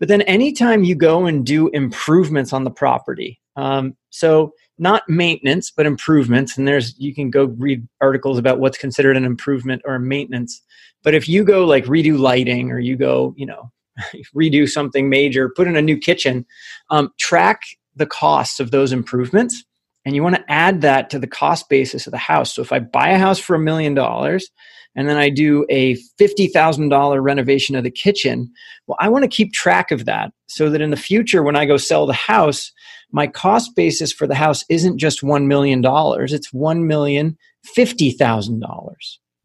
but 0.00 0.08
then 0.08 0.22
anytime 0.22 0.82
you 0.82 0.96
go 0.96 1.26
and 1.26 1.46
do 1.46 1.68
improvements 1.68 2.52
on 2.52 2.64
the 2.64 2.70
property, 2.70 3.40
um, 3.54 3.96
so 4.10 4.52
not 4.78 5.08
maintenance, 5.08 5.70
but 5.70 5.86
improvements, 5.86 6.58
and 6.58 6.66
there's 6.66 6.98
you 6.98 7.14
can 7.14 7.30
go 7.30 7.44
read 7.58 7.86
articles 8.00 8.38
about 8.38 8.58
what's 8.58 8.78
considered 8.78 9.16
an 9.16 9.24
improvement 9.24 9.82
or 9.84 9.94
a 9.94 10.00
maintenance. 10.00 10.60
But 11.04 11.14
if 11.14 11.28
you 11.28 11.44
go 11.44 11.64
like 11.64 11.84
redo 11.84 12.18
lighting 12.18 12.72
or 12.72 12.80
you 12.80 12.96
go, 12.96 13.34
you 13.36 13.46
know, 13.46 13.70
redo 14.34 14.68
something 14.68 15.08
major, 15.08 15.50
put 15.54 15.68
in 15.68 15.76
a 15.76 15.82
new 15.82 15.98
kitchen, 15.98 16.44
um, 16.90 17.10
track 17.20 17.60
the 17.94 18.06
costs 18.06 18.58
of 18.58 18.70
those 18.70 18.92
improvements 18.92 19.64
and 20.04 20.14
you 20.14 20.22
want 20.22 20.36
to 20.36 20.50
add 20.50 20.80
that 20.80 21.10
to 21.10 21.18
the 21.18 21.26
cost 21.26 21.68
basis 21.68 22.06
of 22.06 22.10
the 22.10 22.18
house. 22.18 22.54
So 22.54 22.62
if 22.62 22.72
I 22.72 22.78
buy 22.78 23.10
a 23.10 23.18
house 23.18 23.38
for 23.38 23.54
a 23.54 23.60
million 23.60 23.94
dollars 23.94 24.48
and 24.96 25.08
then 25.08 25.16
I 25.16 25.30
do 25.30 25.64
a 25.70 25.94
$50,000 26.20 27.22
renovation 27.22 27.76
of 27.76 27.84
the 27.84 27.90
kitchen, 27.90 28.50
well, 28.86 28.98
I 29.00 29.08
want 29.08 29.22
to 29.22 29.28
keep 29.28 29.52
track 29.52 29.90
of 29.90 30.04
that 30.06 30.32
so 30.48 30.70
that 30.70 30.80
in 30.80 30.90
the 30.90 30.96
future, 30.96 31.42
when 31.42 31.56
I 31.56 31.64
go 31.64 31.76
sell 31.76 32.06
the 32.06 32.12
house, 32.12 32.72
my 33.12 33.26
cost 33.26 33.74
basis 33.76 34.12
for 34.12 34.26
the 34.26 34.34
house 34.34 34.64
isn't 34.68 34.98
just 34.98 35.22
$1 35.22 35.46
million, 35.46 35.80
it's 35.84 36.52
$1,050,000. 36.52 38.94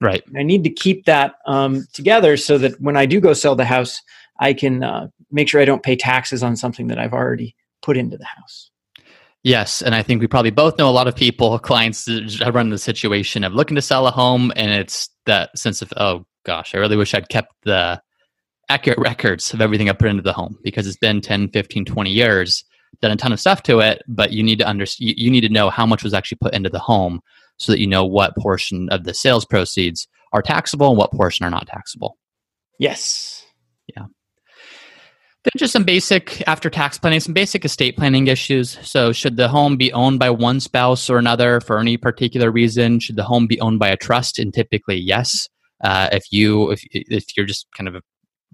Right. 0.01 0.23
I 0.36 0.43
need 0.43 0.65
to 0.65 0.69
keep 0.69 1.05
that 1.05 1.36
um, 1.45 1.86
together 1.93 2.36
so 2.38 2.58
that 2.58 2.79
when 2.81 2.97
I 2.97 3.05
do 3.05 3.21
go 3.21 3.34
sell 3.34 3.55
the 3.55 3.65
house, 3.65 4.01
I 4.39 4.53
can 4.53 4.84
uh, 4.84 5.08
make 5.31 5.47
sure 5.47 5.62
I 5.62 5.65
don't 5.65 5.84
pay 5.84 5.95
taxes 5.95 6.43
on 6.43 6.58
something 6.58 6.88
that 6.88 6.99
I've 6.99 7.13
already 7.13 7.55
put 7.81 7.97
into 7.97 8.17
the 8.17 8.25
house. 8.25 8.69
Yes, 9.45 9.84
and 9.84 9.93
I 9.93 10.01
think 10.01 10.21
we 10.21 10.27
probably 10.27 10.49
both 10.49 10.79
know 10.79 10.89
a 10.89 10.91
lot 10.91 11.08
of 11.08 11.15
people, 11.15 11.60
clients 11.60 12.05
that 12.05 12.51
run 12.51 12.71
the 12.71 12.79
situation 12.79 13.43
of 13.43 13.53
looking 13.53 13.75
to 13.75 13.81
sell 13.81 14.08
a 14.08 14.12
home, 14.12 14.51
and 14.55 14.71
it's 14.71 15.08
that 15.27 15.55
sense 15.55 15.84
of, 15.84 15.93
oh 15.97 16.25
gosh, 16.45 16.73
I 16.73 16.79
really 16.79 16.97
wish 16.97 17.13
I'd 17.13 17.29
kept 17.29 17.53
the 17.62 18.01
accurate 18.69 18.97
records 18.97 19.53
of 19.53 19.62
everything 19.62 19.88
I 19.88 19.93
put 19.93 20.10
into 20.10 20.23
the 20.23 20.34
home 20.34 20.58
because 20.63 20.88
it's 20.88 20.97
been 20.97 21.21
10, 21.21 21.49
15, 21.49 21.86
20 21.86 22.10
years, 22.10 22.63
done 23.03 23.12
a 23.12 23.15
ton 23.15 23.31
of 23.31 23.39
stuff 23.39 23.62
to 23.63 23.81
it, 23.81 24.01
but 24.08 24.31
you 24.31 24.41
need 24.41 24.58
to 24.58 24.65
understand 24.65 25.13
you 25.15 25.29
need 25.29 25.41
to 25.41 25.49
know 25.49 25.69
how 25.69 25.86
much 25.86 26.03
was 26.03 26.15
actually 26.15 26.39
put 26.41 26.55
into 26.55 26.71
the 26.71 26.79
home 26.79 27.19
so 27.58 27.71
that 27.71 27.79
you 27.79 27.86
know 27.86 28.03
what 28.03 28.36
portion 28.38 28.89
of 28.89 29.03
the 29.03 29.13
sales 29.13 29.45
proceeds 29.45 30.08
are 30.34 30.41
taxable 30.41 30.89
and 30.89 30.97
what 30.97 31.12
portion 31.12 31.45
are 31.45 31.51
not 31.51 31.67
taxable. 31.67 32.17
Yes. 32.79 33.45
Yeah. 33.95 34.05
Just 35.58 35.73
some 35.73 35.84
basic 35.84 36.47
after 36.47 36.69
tax 36.69 36.97
planning, 36.97 37.19
some 37.19 37.34
basic 37.34 37.65
estate 37.65 37.95
planning 37.95 38.27
issues. 38.27 38.77
So, 38.81 39.12
should 39.12 39.38
the 39.38 39.47
home 39.47 39.77
be 39.77 39.93
owned 39.93 40.19
by 40.19 40.29
one 40.29 40.60
spouse 40.60 41.10
or 41.10 41.17
another 41.17 41.62
for 41.62 41.79
any 41.79 41.97
particular 41.97 42.51
reason? 42.51 42.99
Should 42.99 43.15
the 43.15 43.23
home 43.23 43.47
be 43.47 43.60
owned 43.62 43.79
by 43.79 43.89
a 43.89 43.97
trust? 43.97 44.39
And 44.39 44.53
typically, 44.53 44.97
yes. 44.97 45.47
Uh, 45.84 46.10
if 46.12 46.31
you 46.31 46.71
if 46.71 46.81
if 46.91 47.38
you're 47.38 47.45
just 47.45 47.67
kind 47.77 47.88
of 47.88 47.95
a 47.95 48.01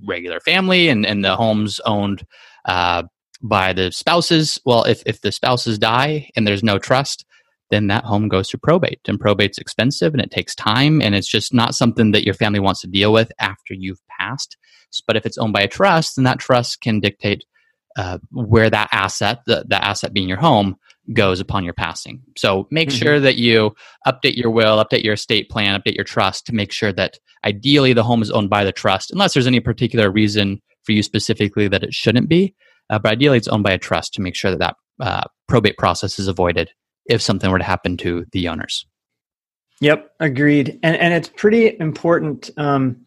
regular 0.05 0.39
family 0.41 0.89
and 0.89 1.05
and 1.05 1.23
the 1.23 1.35
home's 1.35 1.79
owned 1.81 2.23
uh, 2.65 3.03
by 3.41 3.73
the 3.73 3.91
spouses, 3.91 4.59
well, 4.65 4.83
if 4.83 5.01
if 5.05 5.21
the 5.21 5.31
spouses 5.31 5.79
die 5.79 6.29
and 6.35 6.45
there's 6.45 6.63
no 6.63 6.77
trust, 6.77 7.25
then 7.71 7.87
that 7.87 8.03
home 8.03 8.27
goes 8.27 8.49
to 8.49 8.57
probate. 8.57 8.99
And 9.07 9.19
probate's 9.19 9.57
expensive 9.57 10.13
and 10.13 10.21
it 10.21 10.29
takes 10.29 10.53
time, 10.53 11.01
and 11.01 11.15
it's 11.15 11.27
just 11.27 11.53
not 11.53 11.73
something 11.73 12.11
that 12.11 12.23
your 12.23 12.35
family 12.35 12.59
wants 12.59 12.81
to 12.81 12.87
deal 12.87 13.11
with 13.11 13.31
after 13.39 13.73
you've 13.73 14.01
passed. 14.19 14.57
But 15.07 15.15
if 15.15 15.25
it's 15.25 15.37
owned 15.37 15.53
by 15.53 15.61
a 15.61 15.67
trust, 15.67 16.15
then 16.15 16.25
that 16.25 16.39
trust 16.39 16.81
can 16.81 16.99
dictate 16.99 17.45
uh, 17.97 18.19
where 18.31 18.69
that 18.69 18.89
asset, 18.91 19.39
the, 19.47 19.65
the 19.67 19.83
asset 19.83 20.13
being 20.13 20.29
your 20.29 20.37
home, 20.37 20.75
goes 21.13 21.39
upon 21.39 21.63
your 21.63 21.73
passing. 21.73 22.21
So 22.37 22.67
make 22.71 22.89
mm-hmm. 22.89 22.97
sure 22.97 23.19
that 23.19 23.35
you 23.35 23.73
update 24.05 24.35
your 24.35 24.51
will, 24.51 24.83
update 24.83 25.03
your 25.03 25.13
estate 25.13 25.49
plan, 25.49 25.79
update 25.79 25.95
your 25.95 26.05
trust 26.05 26.45
to 26.45 26.55
make 26.55 26.71
sure 26.71 26.93
that 26.93 27.17
ideally 27.43 27.93
the 27.93 28.03
home 28.03 28.21
is 28.21 28.31
owned 28.31 28.49
by 28.49 28.63
the 28.63 28.71
trust, 28.71 29.11
unless 29.11 29.33
there's 29.33 29.47
any 29.47 29.59
particular 29.59 30.11
reason 30.11 30.61
for 30.83 30.91
you 30.91 31.03
specifically 31.03 31.67
that 31.67 31.83
it 31.83 31.93
shouldn't 31.93 32.29
be. 32.29 32.53
Uh, 32.89 32.99
but 32.99 33.13
ideally, 33.13 33.37
it's 33.37 33.47
owned 33.47 33.63
by 33.63 33.71
a 33.71 33.77
trust 33.77 34.13
to 34.13 34.21
make 34.21 34.35
sure 34.35 34.51
that 34.51 34.59
that 34.59 34.75
uh, 34.99 35.23
probate 35.47 35.77
process 35.77 36.19
is 36.19 36.27
avoided 36.27 36.69
if 37.05 37.21
something 37.21 37.51
were 37.51 37.59
to 37.59 37.63
happen 37.63 37.97
to 37.97 38.25
the 38.31 38.47
owners. 38.47 38.85
Yep, 39.81 40.11
agreed. 40.19 40.79
And 40.83 40.95
and 40.95 41.13
it's 41.13 41.29
pretty 41.29 41.79
important 41.79 42.49
um, 42.57 43.03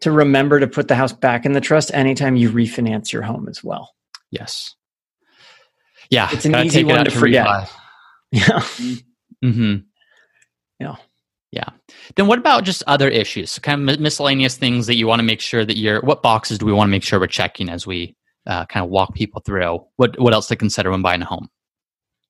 to 0.00 0.10
remember 0.10 0.60
to 0.60 0.66
put 0.66 0.88
the 0.88 0.94
house 0.94 1.12
back 1.12 1.44
in 1.44 1.52
the 1.52 1.60
trust 1.60 1.90
anytime 1.94 2.36
you 2.36 2.50
refinance 2.50 3.12
your 3.12 3.22
home 3.22 3.48
as 3.48 3.62
well. 3.62 3.94
Yes. 4.30 4.74
Yeah. 6.10 6.28
It's 6.32 6.44
an 6.44 6.54
easy 6.56 6.84
one 6.84 7.04
to, 7.04 7.10
to 7.10 7.18
forget. 7.18 7.46
Refi. 7.46 7.70
Yeah. 8.32 8.60
Mm-hmm. 9.44 9.76
Yeah. 10.80 10.96
Yeah. 11.52 11.68
Then 12.16 12.26
what 12.26 12.40
about 12.40 12.64
just 12.64 12.82
other 12.88 13.08
issues? 13.08 13.58
Kind 13.60 13.88
of 13.88 14.00
miscellaneous 14.00 14.56
things 14.56 14.88
that 14.88 14.96
you 14.96 15.06
want 15.06 15.20
to 15.20 15.22
make 15.22 15.40
sure 15.40 15.64
that 15.64 15.78
you're, 15.78 16.00
what 16.00 16.22
boxes 16.22 16.58
do 16.58 16.66
we 16.66 16.72
want 16.72 16.88
to 16.88 16.90
make 16.90 17.04
sure 17.04 17.20
we're 17.20 17.28
checking 17.28 17.68
as 17.68 17.86
we 17.86 18.16
uh, 18.46 18.66
kind 18.66 18.84
of 18.84 18.90
walk 18.90 19.14
people 19.14 19.40
through? 19.46 19.78
What, 19.96 20.18
what 20.18 20.34
else 20.34 20.48
to 20.48 20.56
consider 20.56 20.90
when 20.90 21.02
buying 21.02 21.22
a 21.22 21.24
home? 21.24 21.48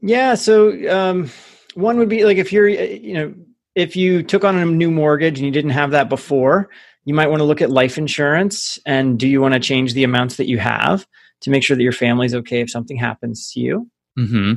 Yeah. 0.07 0.35
So, 0.35 0.91
um, 0.91 1.31
one 1.75 1.99
would 1.99 2.09
be 2.09 2.25
like 2.25 2.39
if 2.39 2.53
you're, 2.53 2.69
you 2.69 3.15
know, 3.15 3.35
if 3.75 3.97
you 3.97 4.23
took 4.23 4.45
on 4.45 4.57
a 4.57 4.65
new 4.65 4.91
mortgage 4.91 5.39
and 5.39 5.45
you 5.45 5.53
didn't 5.53 5.73
have 5.73 5.91
that 5.91 6.09
before, 6.09 6.71
you 7.05 7.13
might 7.13 7.29
want 7.29 7.41
to 7.41 7.45
look 7.45 7.61
at 7.61 7.71
life 7.71 7.99
insurance 7.99 8.79
and 8.87 9.19
do 9.19 9.29
you 9.29 9.41
want 9.41 9.55
to 9.55 9.61
change 9.61 9.93
the 9.93 10.05
amounts 10.05 10.37
that 10.37 10.49
you 10.49 10.59
have 10.59 11.07
to 11.43 11.51
make 11.51 11.63
sure 11.63 11.77
that 11.77 11.83
your 11.83 11.93
family's 11.93 12.35
okay 12.35 12.61
if 12.61 12.71
something 12.71 12.97
happens 12.97 13.53
to 13.53 13.61
you. 13.61 13.91
Mm-hmm. 14.19 14.55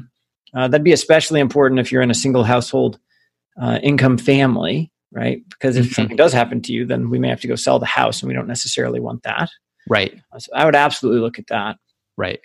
Uh, 0.57 0.67
that'd 0.67 0.83
be 0.83 0.93
especially 0.93 1.39
important 1.39 1.79
if 1.79 1.91
you're 1.91 2.01
in 2.01 2.11
a 2.11 2.15
single 2.15 2.43
household 2.43 2.99
uh, 3.61 3.79
income 3.83 4.17
family, 4.17 4.91
right? 5.11 5.43
Because 5.49 5.75
if 5.75 5.85
mm-hmm. 5.85 5.93
something 5.93 6.17
does 6.17 6.33
happen 6.33 6.61
to 6.63 6.73
you, 6.73 6.85
then 6.85 7.09
we 7.09 7.19
may 7.19 7.29
have 7.29 7.41
to 7.41 7.47
go 7.47 7.55
sell 7.55 7.79
the 7.79 7.85
house, 7.85 8.21
and 8.21 8.27
we 8.27 8.33
don't 8.33 8.47
necessarily 8.47 8.99
want 8.99 9.23
that. 9.23 9.49
Right. 9.87 10.19
Uh, 10.31 10.39
so 10.39 10.51
I 10.55 10.65
would 10.65 10.75
absolutely 10.75 11.21
look 11.21 11.37
at 11.37 11.47
that. 11.47 11.77
Right. 12.17 12.39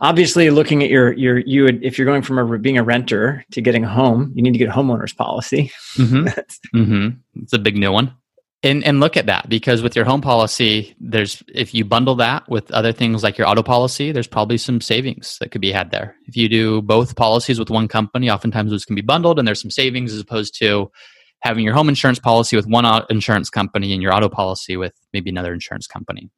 Obviously, 0.00 0.50
looking 0.50 0.82
at 0.82 0.90
your 0.90 1.12
your 1.12 1.38
you 1.38 1.64
would 1.64 1.84
if 1.84 1.98
you're 1.98 2.06
going 2.06 2.22
from 2.22 2.38
a, 2.38 2.58
being 2.58 2.78
a 2.78 2.82
renter 2.82 3.44
to 3.52 3.60
getting 3.60 3.84
a 3.84 3.88
home, 3.88 4.32
you 4.34 4.42
need 4.42 4.52
to 4.52 4.58
get 4.58 4.68
a 4.68 4.72
homeowner's 4.72 5.12
policy. 5.12 5.70
Mm-hmm. 5.96 6.26
mm-hmm. 6.76 7.08
It's 7.42 7.52
a 7.52 7.58
big 7.58 7.76
new 7.76 7.92
one. 7.92 8.14
And 8.62 8.82
and 8.82 8.98
look 8.98 9.18
at 9.18 9.26
that 9.26 9.48
because 9.48 9.82
with 9.82 9.94
your 9.94 10.06
home 10.06 10.22
policy, 10.22 10.96
there's 10.98 11.42
if 11.54 11.74
you 11.74 11.84
bundle 11.84 12.14
that 12.16 12.48
with 12.48 12.70
other 12.70 12.92
things 12.92 13.22
like 13.22 13.36
your 13.36 13.46
auto 13.46 13.62
policy, 13.62 14.10
there's 14.10 14.26
probably 14.26 14.56
some 14.56 14.80
savings 14.80 15.36
that 15.40 15.50
could 15.50 15.60
be 15.60 15.70
had 15.70 15.90
there. 15.90 16.16
If 16.26 16.34
you 16.36 16.48
do 16.48 16.80
both 16.80 17.14
policies 17.14 17.58
with 17.58 17.68
one 17.68 17.88
company, 17.88 18.30
oftentimes 18.30 18.70
those 18.70 18.86
can 18.86 18.96
be 18.96 19.02
bundled 19.02 19.38
and 19.38 19.46
there's 19.46 19.60
some 19.60 19.70
savings 19.70 20.14
as 20.14 20.20
opposed 20.20 20.58
to 20.60 20.90
having 21.40 21.62
your 21.62 21.74
home 21.74 21.90
insurance 21.90 22.18
policy 22.18 22.56
with 22.56 22.66
one 22.66 22.86
insurance 23.10 23.50
company 23.50 23.92
and 23.92 24.02
your 24.02 24.14
auto 24.14 24.30
policy 24.30 24.78
with 24.78 24.94
maybe 25.12 25.28
another 25.28 25.52
insurance 25.52 25.86
company. 25.86 26.30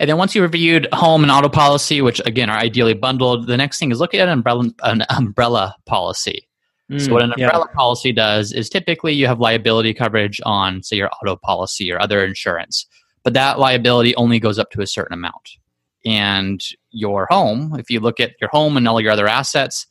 And 0.00 0.10
then 0.10 0.16
once 0.16 0.34
you 0.34 0.42
reviewed 0.42 0.88
home 0.92 1.22
and 1.22 1.30
auto 1.30 1.48
policy, 1.48 2.00
which 2.02 2.20
again 2.26 2.50
are 2.50 2.58
ideally 2.58 2.94
bundled, 2.94 3.46
the 3.46 3.56
next 3.56 3.78
thing 3.78 3.92
is 3.92 4.00
look 4.00 4.14
at 4.14 4.20
an 4.20 4.28
umbrella, 4.28 4.70
an 4.82 5.04
umbrella 5.10 5.74
policy. 5.86 6.48
Mm, 6.90 7.00
so 7.00 7.12
what 7.12 7.22
an 7.22 7.32
umbrella 7.32 7.66
yeah. 7.68 7.74
policy 7.74 8.12
does 8.12 8.52
is 8.52 8.68
typically 8.68 9.12
you 9.12 9.26
have 9.26 9.40
liability 9.40 9.94
coverage 9.94 10.40
on, 10.44 10.82
say, 10.82 10.96
your 10.96 11.10
auto 11.10 11.36
policy 11.36 11.90
or 11.92 12.00
other 12.00 12.24
insurance, 12.24 12.86
but 13.22 13.32
that 13.34 13.58
liability 13.58 14.14
only 14.16 14.38
goes 14.38 14.58
up 14.58 14.70
to 14.72 14.82
a 14.82 14.86
certain 14.86 15.14
amount. 15.14 15.50
And 16.04 16.62
your 16.90 17.26
home, 17.30 17.74
if 17.78 17.88
you 17.88 18.00
look 18.00 18.20
at 18.20 18.32
your 18.40 18.50
home 18.50 18.76
and 18.76 18.86
all 18.86 19.00
your 19.00 19.12
other 19.12 19.26
assets, 19.26 19.86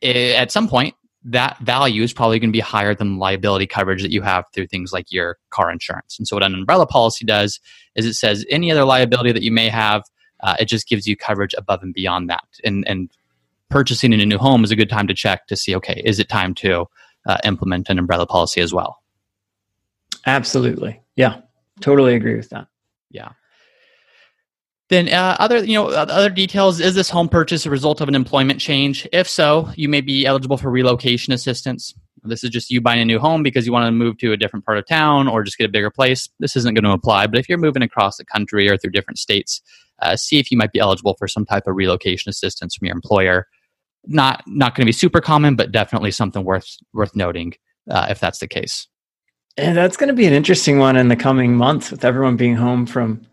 it, 0.00 0.36
at 0.36 0.52
some 0.52 0.68
point 0.68 0.94
that 1.24 1.58
value 1.60 2.02
is 2.02 2.12
probably 2.12 2.38
going 2.38 2.50
to 2.50 2.56
be 2.56 2.60
higher 2.60 2.94
than 2.94 3.14
the 3.14 3.18
liability 3.18 3.66
coverage 3.66 4.02
that 4.02 4.10
you 4.10 4.22
have 4.22 4.44
through 4.52 4.66
things 4.66 4.92
like 4.92 5.10
your 5.10 5.38
car 5.50 5.70
insurance. 5.70 6.18
And 6.18 6.28
so, 6.28 6.36
what 6.36 6.42
an 6.42 6.54
umbrella 6.54 6.86
policy 6.86 7.24
does 7.24 7.60
is 7.94 8.04
it 8.04 8.14
says 8.14 8.44
any 8.50 8.70
other 8.70 8.84
liability 8.84 9.32
that 9.32 9.42
you 9.42 9.52
may 9.52 9.68
have, 9.68 10.02
uh, 10.40 10.56
it 10.60 10.66
just 10.66 10.88
gives 10.88 11.06
you 11.06 11.16
coverage 11.16 11.54
above 11.56 11.82
and 11.82 11.94
beyond 11.94 12.28
that. 12.28 12.44
And, 12.64 12.86
and 12.86 13.10
purchasing 13.70 14.12
in 14.12 14.20
a 14.20 14.26
new 14.26 14.38
home 14.38 14.64
is 14.64 14.70
a 14.70 14.76
good 14.76 14.90
time 14.90 15.06
to 15.06 15.14
check 15.14 15.46
to 15.46 15.56
see 15.56 15.74
okay, 15.76 16.02
is 16.04 16.18
it 16.18 16.28
time 16.28 16.54
to 16.56 16.86
uh, 17.26 17.38
implement 17.44 17.88
an 17.88 17.98
umbrella 17.98 18.26
policy 18.26 18.60
as 18.60 18.74
well? 18.74 19.02
Absolutely. 20.26 21.00
Yeah, 21.16 21.40
totally 21.80 22.14
agree 22.14 22.36
with 22.36 22.50
that. 22.50 22.68
Yeah. 23.10 23.30
Then 24.90 25.08
uh, 25.08 25.36
other 25.38 25.64
you 25.64 25.74
know 25.74 25.88
other 25.88 26.28
details 26.28 26.80
is 26.80 26.94
this 26.94 27.08
home 27.08 27.28
purchase 27.28 27.64
a 27.64 27.70
result 27.70 28.00
of 28.00 28.08
an 28.08 28.14
employment 28.14 28.60
change? 28.60 29.08
If 29.12 29.28
so, 29.28 29.70
you 29.76 29.88
may 29.88 30.00
be 30.00 30.26
eligible 30.26 30.56
for 30.56 30.70
relocation 30.70 31.32
assistance. 31.32 31.94
This 32.22 32.44
is 32.44 32.50
just 32.50 32.70
you 32.70 32.80
buying 32.80 33.00
a 33.00 33.04
new 33.04 33.18
home 33.18 33.42
because 33.42 33.66
you 33.66 33.72
want 33.72 33.86
to 33.86 33.92
move 33.92 34.18
to 34.18 34.32
a 34.32 34.36
different 34.36 34.64
part 34.64 34.78
of 34.78 34.86
town 34.86 35.28
or 35.28 35.42
just 35.42 35.58
get 35.58 35.66
a 35.66 35.72
bigger 35.72 35.90
place. 35.90 36.28
This 36.38 36.56
isn't 36.56 36.74
going 36.74 36.84
to 36.84 36.92
apply. 36.92 37.26
But 37.26 37.38
if 37.38 37.48
you're 37.48 37.58
moving 37.58 37.82
across 37.82 38.16
the 38.16 38.24
country 38.24 38.68
or 38.68 38.78
through 38.78 38.92
different 38.92 39.18
states, 39.18 39.60
uh, 40.00 40.16
see 40.16 40.38
if 40.38 40.50
you 40.50 40.56
might 40.56 40.72
be 40.72 40.78
eligible 40.78 41.14
for 41.18 41.28
some 41.28 41.44
type 41.44 41.66
of 41.66 41.76
relocation 41.76 42.30
assistance 42.30 42.74
from 42.74 42.86
your 42.86 42.94
employer. 42.94 43.46
Not 44.06 44.42
not 44.46 44.74
going 44.74 44.84
to 44.84 44.88
be 44.88 44.92
super 44.92 45.20
common, 45.20 45.56
but 45.56 45.72
definitely 45.72 46.10
something 46.10 46.44
worth 46.44 46.76
worth 46.92 47.14
noting 47.16 47.54
uh, 47.90 48.06
if 48.10 48.20
that's 48.20 48.38
the 48.38 48.48
case. 48.48 48.86
And 49.56 49.76
that's 49.76 49.96
going 49.96 50.08
to 50.08 50.14
be 50.14 50.26
an 50.26 50.32
interesting 50.32 50.78
one 50.78 50.96
in 50.96 51.08
the 51.08 51.16
coming 51.16 51.56
months 51.56 51.90
with 51.90 52.04
everyone 52.04 52.36
being 52.36 52.56
home 52.56 52.86
from 52.86 53.24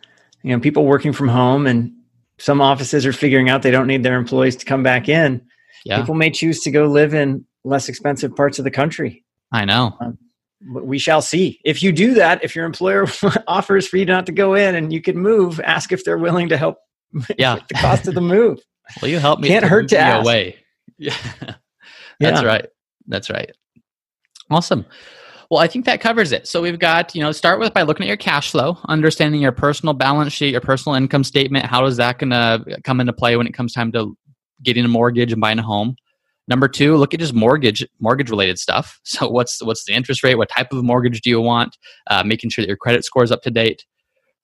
you 0.44 0.52
know 0.52 0.60
people 0.60 0.86
working 0.86 1.14
from 1.14 1.28
home 1.28 1.68
and 1.68 1.92
some 2.38 2.62
offices 2.62 3.06
are 3.06 3.14
figuring 3.14 3.50
out 3.50 3.62
they 3.62 3.72
don't 3.72 3.88
need 3.88 4.04
their 4.04 4.18
employees 4.18 4.56
to 4.58 4.66
come 4.66 4.84
back 4.84 5.08
in. 5.08 5.42
Yeah. 5.86 6.00
people 6.00 6.16
may 6.16 6.30
choose 6.30 6.60
to 6.62 6.72
go 6.72 6.86
live 6.86 7.14
in 7.14 7.46
less 7.64 7.90
expensive 7.90 8.36
parts 8.36 8.60
of 8.60 8.66
the 8.66 8.72
country. 8.72 9.24
I 9.52 9.66
know. 9.66 9.96
Um, 10.00 10.18
we 10.72 11.00
shall 11.00 11.22
see. 11.22 11.60
If 11.66 11.82
you 11.82 11.92
do 11.92 12.14
that 12.16 12.44
if 12.44 12.56
your 12.56 12.66
employer 12.66 13.08
offers 13.48 13.88
for 13.88 13.98
you 13.98 14.06
not 14.06 14.26
to 14.28 14.32
go 14.32 14.54
in 14.54 14.76
and 14.76 14.94
you 14.94 15.02
can 15.02 15.18
move 15.18 15.60
ask 15.62 15.92
if 15.92 16.04
they're 16.04 16.18
willing 16.18 16.50
to 16.50 16.58
help 16.58 16.78
yeah. 17.38 17.60
the 17.68 17.74
cost 17.76 18.08
of 18.08 18.16
the 18.16 18.22
move. 18.22 18.60
Will 19.02 19.10
you 19.10 19.20
help 19.20 19.40
me 19.40 19.48
can't 19.48 19.66
hurt 19.66 19.90
to 19.90 19.98
ask. 19.98 20.24
away. 20.24 20.58
Yeah. 20.98 21.16
That's 22.20 22.42
yeah. 22.42 22.48
right. 22.48 22.66
That's 23.08 23.30
right. 23.30 23.52
Awesome 24.50 24.86
well, 25.52 25.60
I 25.60 25.68
think 25.68 25.84
that 25.84 26.00
covers 26.00 26.32
it. 26.32 26.48
So 26.48 26.62
we've 26.62 26.80
got, 26.80 27.14
you 27.14 27.22
know, 27.22 27.34
start 27.34 27.60
with 27.60 27.74
by 27.74 27.82
looking 27.82 28.06
at 28.06 28.08
your 28.08 28.16
cash 28.16 28.52
flow, 28.52 28.78
understanding 28.88 29.42
your 29.42 29.52
personal 29.52 29.94
balance 29.94 30.32
sheet, 30.32 30.54
your 30.54 30.62
personal 30.62 30.96
income 30.96 31.26
statement. 31.26 31.66
How 31.66 31.86
is 31.86 31.98
that 31.98 32.20
going 32.20 32.30
to 32.30 32.80
come 32.86 33.02
into 33.02 33.12
play 33.12 33.36
when 33.36 33.48
it 33.48 33.54
comes 33.54 33.74
time 33.74 33.92
to 33.92 34.18
getting 34.64 34.86
a 34.86 34.88
mortgage 34.88 35.34
and 35.34 35.42
buying 35.42 35.60
a 35.60 35.62
home? 35.62 35.98
Number 36.48 36.70
two, 36.70 36.96
look 36.96 37.14
at 37.14 37.20
just 37.20 37.34
mortgage 37.34 37.86
mortgage 38.00 38.30
related 38.30 38.60
stuff. 38.60 39.02
So 39.06 39.30
what's 39.30 39.62
what's 39.62 39.84
the 39.84 39.92
interest 39.92 40.24
rate? 40.24 40.36
What 40.36 40.48
type 40.48 40.72
of 40.72 40.86
mortgage 40.86 41.20
do 41.20 41.30
you 41.30 41.42
want? 41.42 41.78
Uh, 42.10 42.24
making 42.24 42.50
sure 42.50 42.64
that 42.64 42.70
your 42.70 42.78
credit 42.78 43.04
score 43.04 43.24
is 43.24 43.32
up 43.32 43.42
to 43.42 43.52
date. 43.52 43.86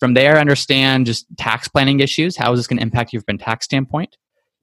From 0.01 0.13
there, 0.13 0.37
understand 0.37 1.05
just 1.05 1.25
tax 1.37 1.69
planning 1.69 2.01
issues. 2.01 2.35
How 2.35 2.51
is 2.51 2.59
this 2.59 2.67
going 2.67 2.79
to 2.79 2.83
impact 2.83 3.13
you 3.13 3.21
from 3.21 3.35
a 3.35 3.37
tax 3.37 3.63
standpoint? 3.63 4.17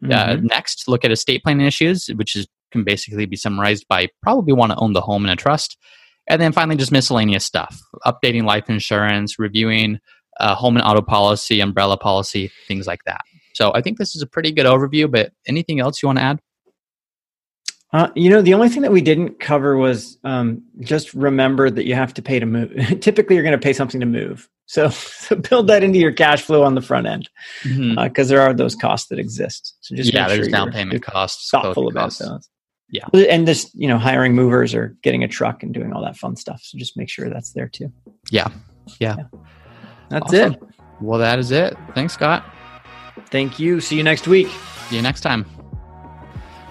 Uh, 0.05 0.09
mm-hmm. 0.09 0.13
Uh, 0.13 0.35
next, 0.43 0.89
look 0.89 1.07
at 1.07 1.11
estate 1.11 1.43
planning 1.43 1.67
issues, 1.67 2.09
which 2.17 2.37
is 2.37 2.47
can 2.71 2.85
basically 2.85 3.25
be 3.25 3.37
summarized 3.37 3.87
by 3.89 4.09
probably 4.23 4.53
want 4.53 4.73
to 4.73 4.79
own 4.79 4.93
the 4.93 5.01
home 5.01 5.25
in 5.25 5.31
a 5.31 5.37
trust. 5.37 5.79
And 6.27 6.41
then 6.41 6.53
finally, 6.53 6.77
just 6.77 6.93
miscellaneous 6.93 7.45
stuff 7.45 7.81
updating 8.07 8.45
life 8.45 8.71
insurance, 8.71 9.39
reviewing 9.39 9.99
uh, 10.41 10.55
home 10.55 10.77
and 10.77 10.85
auto 10.85 11.03
policy, 11.03 11.61
umbrella 11.61 11.97
policy, 11.97 12.51
things 12.67 12.87
like 12.87 13.05
that. 13.05 13.23
So 13.55 13.73
I 13.75 13.83
think 13.83 13.99
this 13.99 14.17
is 14.17 14.23
a 14.23 14.27
pretty 14.27 14.53
good 14.53 14.67
overview, 14.67 15.11
but 15.11 15.33
anything 15.47 15.81
else 15.81 16.03
you 16.03 16.09
want 16.09 16.19
to 16.19 16.25
add? 16.25 16.41
Uh, 17.93 18.11
you 18.17 18.29
know, 18.29 18.43
the 18.43 18.53
only 18.55 18.69
thing 18.69 18.83
that 18.83 18.91
we 18.91 19.01
didn't 19.01 19.39
cover 19.39 19.77
was 19.77 20.19
um, 20.25 20.61
just 20.81 21.15
remember 21.15 21.71
that 21.71 21.87
you 21.87 21.95
have 21.95 22.13
to 22.13 22.23
pay 22.23 22.41
to 22.41 22.47
move. 22.47 22.73
Typically, 23.01 23.37
you're 23.37 23.45
going 23.45 23.59
to 23.59 23.65
pay 23.65 23.73
something 23.73 24.01
to 24.01 24.07
move. 24.07 24.49
So, 24.67 24.89
so 24.91 25.37
build 25.37 25.69
that 25.69 25.85
into 25.85 26.01
your 26.01 26.11
cash 26.11 26.43
flow 26.43 26.65
on 26.65 26.75
the 26.75 26.83
front 26.83 27.07
end 27.07 27.31
because 27.63 27.79
mm-hmm. 27.79 27.99
uh, 27.99 28.25
there 28.25 28.41
are 28.41 28.53
those 28.53 28.75
costs 28.75 29.09
that 29.11 29.21
exist. 29.21 29.77
So 29.81 29.95
just 29.95 30.13
yeah, 30.13 30.27
there's 30.27 30.47
sure 30.47 30.51
down 30.51 30.73
payment 30.73 31.05
costs, 31.05 31.49
thoughtful 31.51 31.87
about 31.87 32.05
costs. 32.05 32.19
those. 32.19 32.49
Yeah. 32.91 33.07
And 33.13 33.49
this, 33.49 33.71
you 33.75 33.89
know, 33.89 33.99
hiring 33.99 34.35
movers 34.35 34.75
or 34.75 34.97
getting 35.03 35.25
a 35.25 35.29
truck 35.29 35.63
and 35.63 35.75
doing 35.75 35.93
all 35.93 36.03
that 36.05 36.17
fun 36.17 36.37
stuff. 36.37 36.61
So 36.63 36.79
just 36.79 36.97
make 36.97 37.09
sure 37.09 37.29
that's 37.29 37.53
there 37.53 37.69
too. 37.69 37.93
Yeah. 38.31 38.49
Yeah. 39.01 39.17
yeah. 39.19 39.39
That's 40.11 40.27
awesome. 40.27 40.53
it. 40.53 40.63
Well, 41.01 41.19
that 41.19 41.39
is 41.39 41.51
it. 41.51 41.77
Thanks, 41.95 42.15
Scott. 42.15 42.45
Thank 43.31 43.59
you. 43.59 43.81
See 43.81 43.97
you 43.97 44.03
next 44.03 44.29
week. 44.29 44.49
See 44.89 44.97
you 44.97 45.03
next 45.03 45.23
time. 45.23 45.47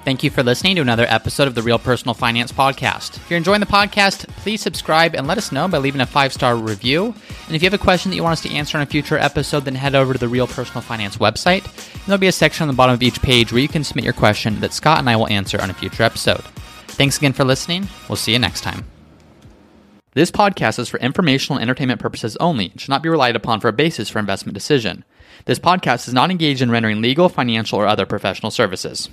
Thank 0.03 0.21
you 0.21 0.29
for 0.29 0.43
listening 0.43 0.75
to 0.75 0.81
another 0.81 1.05
episode 1.07 1.47
of 1.47 1.55
the 1.55 1.61
Real 1.61 1.79
Personal 1.79 2.13
Finance 2.13 2.51
Podcast. 2.51 3.15
If 3.15 3.29
you're 3.29 3.37
enjoying 3.37 3.61
the 3.61 3.65
podcast, 3.65 4.27
please 4.35 4.59
subscribe 4.59 5.15
and 5.15 5.27
let 5.27 5.37
us 5.37 5.53
know 5.53 5.65
by 5.69 5.77
leaving 5.77 6.01
a 6.01 6.05
five 6.05 6.33
star 6.33 6.57
review. 6.57 7.15
And 7.47 7.55
if 7.55 7.63
you 7.63 7.67
have 7.67 7.73
a 7.73 7.81
question 7.81 8.11
that 8.11 8.17
you 8.17 8.23
want 8.23 8.33
us 8.33 8.41
to 8.41 8.51
answer 8.51 8.77
in 8.77 8.83
a 8.83 8.85
future 8.85 9.17
episode, 9.17 9.63
then 9.63 9.75
head 9.75 9.95
over 9.95 10.11
to 10.11 10.19
the 10.19 10.27
Real 10.27 10.45
Personal 10.45 10.81
Finance 10.81 11.19
website. 11.19 11.63
And 11.63 12.03
there'll 12.05 12.19
be 12.19 12.27
a 12.27 12.33
section 12.33 12.63
on 12.63 12.67
the 12.67 12.73
bottom 12.75 12.93
of 12.93 13.01
each 13.01 13.21
page 13.21 13.53
where 13.53 13.61
you 13.61 13.69
can 13.69 13.85
submit 13.85 14.03
your 14.03 14.11
question 14.11 14.59
that 14.59 14.73
Scott 14.73 14.99
and 14.99 15.09
I 15.09 15.15
will 15.15 15.29
answer 15.29 15.61
on 15.61 15.69
a 15.69 15.73
future 15.73 16.03
episode. 16.03 16.43
Thanks 16.87 17.17
again 17.17 17.31
for 17.31 17.45
listening. 17.45 17.87
We'll 18.09 18.17
see 18.17 18.33
you 18.33 18.39
next 18.39 18.59
time. 18.59 18.83
This 20.15 20.31
podcast 20.31 20.79
is 20.79 20.89
for 20.89 20.99
informational 20.99 21.59
and 21.59 21.63
entertainment 21.63 22.01
purposes 22.01 22.35
only 22.41 22.71
and 22.71 22.81
should 22.81 22.89
not 22.89 23.03
be 23.03 23.09
relied 23.09 23.37
upon 23.37 23.61
for 23.61 23.69
a 23.69 23.73
basis 23.73 24.09
for 24.09 24.19
investment 24.19 24.53
decision. 24.53 25.05
This 25.45 25.59
podcast 25.59 26.09
is 26.09 26.13
not 26.13 26.29
engaged 26.29 26.61
in 26.61 26.71
rendering 26.71 27.01
legal, 27.01 27.29
financial, 27.29 27.79
or 27.79 27.87
other 27.87 28.05
professional 28.05 28.51
services. 28.51 29.07